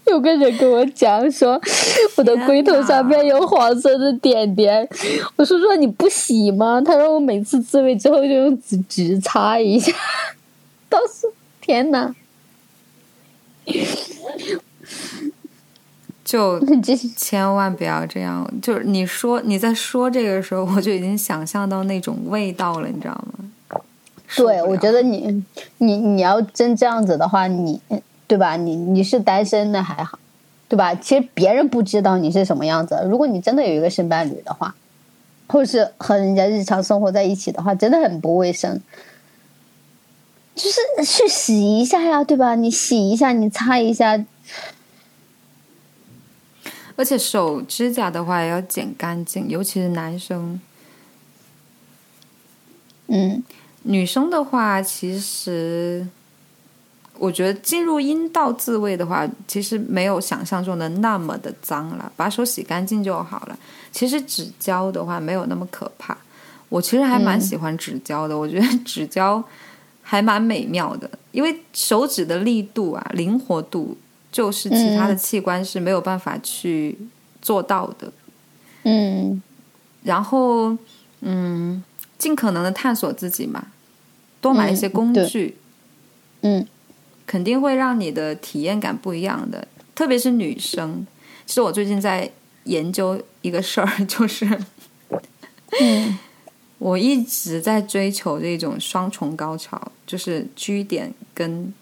[0.12, 1.60] 有个人跟我讲说，
[2.16, 4.86] 我的龟头上面有黄色的点点。
[5.36, 6.80] 我说说你不洗吗？
[6.84, 9.92] 他说我每次自慰之后就用纸纸擦一下。
[10.88, 11.26] 当时
[11.60, 12.14] 天哪，
[16.24, 18.48] 就这千万不要这样。
[18.60, 23.80] 就是你说你在说这个时候，我就已经想象到那种味道了，你知道吗？
[24.36, 25.42] 对，我觉得你
[25.78, 27.80] 你你要真这样子的话，你
[28.26, 28.56] 对吧？
[28.56, 30.18] 你你是单身的还好，
[30.68, 30.94] 对吧？
[30.94, 33.00] 其实别人不知道你是什么样子。
[33.08, 34.74] 如果你真的有一个性伴侣的话，
[35.46, 38.80] 或者是和人家日常生活在一起的话，真的很不卫生。
[40.54, 42.54] 就是去洗一下呀，对吧？
[42.54, 44.24] 你洗一下，你擦一下，
[46.96, 50.60] 而且手指甲的话也要剪干净，尤其是男生。
[53.08, 53.42] 嗯
[53.82, 56.06] 女生的话，其实
[57.24, 63.58] 我觉得进入阴道自慰的话，其实没有想象中的那么的脏了，把手洗干净就好了。
[63.90, 66.14] 其实指胶的话没有那么可怕，
[66.68, 67.40] 我其实还蛮嗯。
[67.40, 69.42] 喜欢指胶的，我觉得指胶
[70.02, 73.96] 还蛮美妙的，因为手指的力度啊、灵活度，
[74.30, 75.18] 就是其他的嗯。
[75.18, 76.98] 器官是没有办法去
[77.40, 78.12] 做到的。
[78.82, 79.42] 嗯。
[80.02, 80.76] 然后，
[81.22, 81.82] 嗯，
[82.18, 83.64] 尽可能的探索自己嘛，
[84.42, 85.56] 多买一些工具，
[86.42, 86.66] 嗯
[87.26, 89.66] 肯定会让你的体验感不一样的。
[89.94, 91.06] 特别是女生，
[91.46, 92.30] 其实我最近在
[92.64, 94.46] 研究一个事儿， 就是
[95.80, 96.18] 嗯
[96.78, 101.72] 我一直在追求这种双重高潮，就是居点跟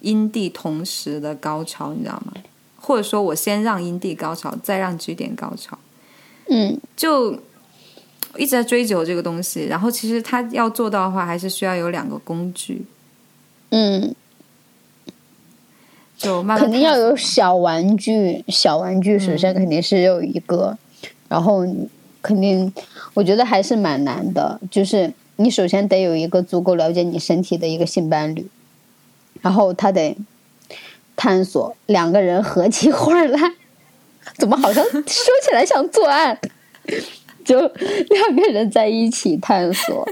[0.00, 2.32] 阴蒂同时的高潮，你知道吗？
[2.80, 5.78] 或者说我先让阴蒂高潮，再让居点高潮。
[6.48, 7.32] 嗯就
[8.36, 9.66] 一直在追求这个东西。
[9.66, 12.82] 然后其实他要做到的话，还是需要有两个工具，
[13.70, 14.14] 嗯，
[16.20, 20.76] 就慢慢肯定要有小玩具，小玩具首先肯定是有一个，
[21.28, 21.66] 然后
[22.20, 22.70] 肯定
[23.14, 28.46] 我觉得还是蛮难的，就是你首先得有一个足够了解你身体的一个性伴侣，
[29.40, 30.14] 然后他得
[31.16, 33.40] 探索两个人合起伙来，
[34.36, 35.02] 怎么好像说
[35.42, 36.38] 起来像作案？
[37.42, 40.06] 就两个人在一起探索，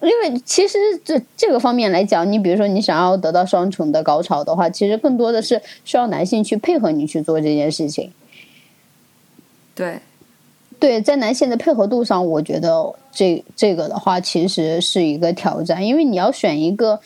[0.00, 8.12] 因为其实这这个方面来讲，你比如说你想要得到双重的高潮的话，其实更多的是需要男性去配合你去做这件事情。
[9.74, 9.98] 对，
[10.78, 17.00] 对，在男性的配合度上，我觉得这这个的话其实是一个挑战，因为你要选一个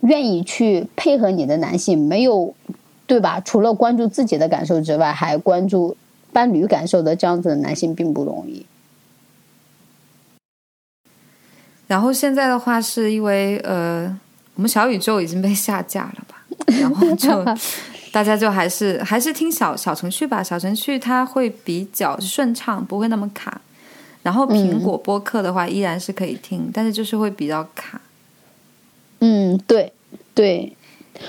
[0.00, 2.54] 愿意去配合你的男性，没有
[3.06, 3.40] 对吧？
[3.40, 5.96] 除了关注自己的感受之外，还关注
[6.32, 8.66] 伴侣感受的这样子的男性并不容易。
[11.86, 14.04] 然后现在的话，是因为呃，
[14.54, 16.44] 我们小宇宙已经被下架了吧，
[16.80, 17.44] 然后就
[18.10, 23.60] 大家就还是还是听小小程序吧，小程序它会比较顺畅，不会那么卡。
[24.22, 28.00] 然后苹果播客的话依然是可以听，但是就是会比较卡。
[29.20, 29.92] 嗯，对
[30.32, 30.74] 对，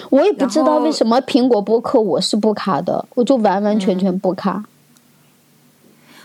[0.10, 4.64] 我也不知道为什么苹果播客我是不卡的，我就完完全全不卡。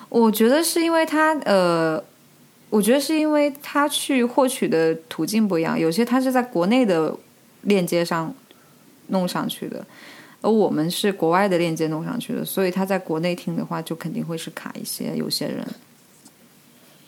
[0.09, 2.01] 我觉得是因为它呃，
[2.71, 7.13] 我觉得是因为他去获取的途径不一样，有些他是在国内的
[7.63, 8.33] 链接上
[9.09, 9.85] 弄上去的，
[10.41, 15.67] 而我们是国外的链接弄上去的，所以他在国内听的话就肯定会是卡一些，有些人。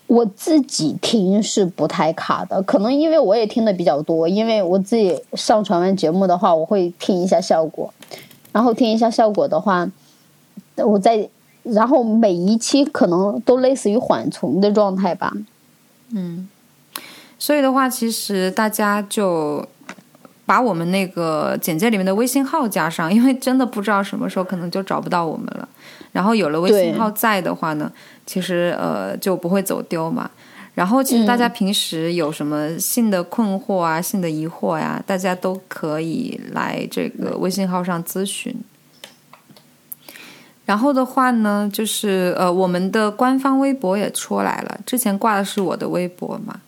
[0.09, 7.95] 我自己听是不太卡的，可能因为我也听的比较多，因为我自己上传完节目的话，我会听一下效果，
[8.51, 9.89] 然后听一下效果的话，
[10.77, 11.27] 我在，
[11.63, 15.33] 然后每一期可能都类似于缓存的状态吧。
[17.39, 19.67] 所以的话，其实大家就
[20.47, 25.69] 把我们那个简介里面的微信号加上，因为真的不知道什么时候可能就找不到我们了。
[26.13, 27.91] 然后有了微信号在的话呢，
[28.27, 30.31] 其实呃就不会走丢嘛。
[30.75, 38.55] 然后其实大家平时有什么性的困惑啊、性的疑惑呀、大家都可以来这个微信号上咨询。
[40.73, 44.81] 然后的话呢，就是呃，我们的官方微博也出来了。
[44.87, 46.59] 之前挂的是我的微博嘛，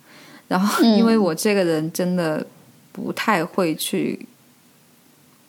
[0.47, 2.47] 然后因为我这个人真的
[2.93, 4.27] 不太会去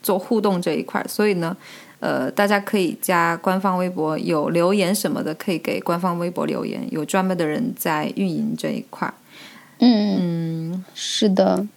[0.02, 1.58] 做互动这一块儿，所以呢，
[2.00, 9.14] 呃，大家可以加官方微博，有留言什么的可以给官方微博留言，有专门的人在运营这一块
[9.80, 11.68] 嗯，是的，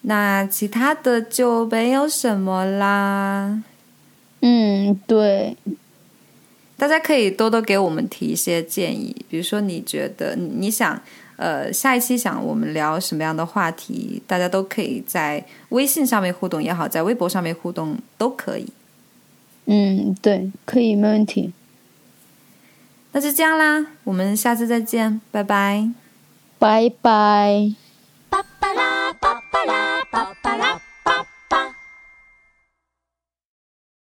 [0.00, 3.62] 那其他的就没有什么啦。
[4.42, 5.56] 嗯，对。
[6.76, 11.00] 大家可以多多给我们提一些建议，比如说你觉得你想
[11.36, 18.66] 呃下一期想我们聊什么样的话题，大家都可以在微信上面互动也好，在微博上面互动都可以。
[19.66, 21.52] 嗯，对，可以，没问题。
[23.12, 25.88] 那就这样啦，我们下次再见，拜拜。
[26.58, 27.72] 拜拜。
[28.28, 30.71] 巴啦啦巴啦啦巴啦啦。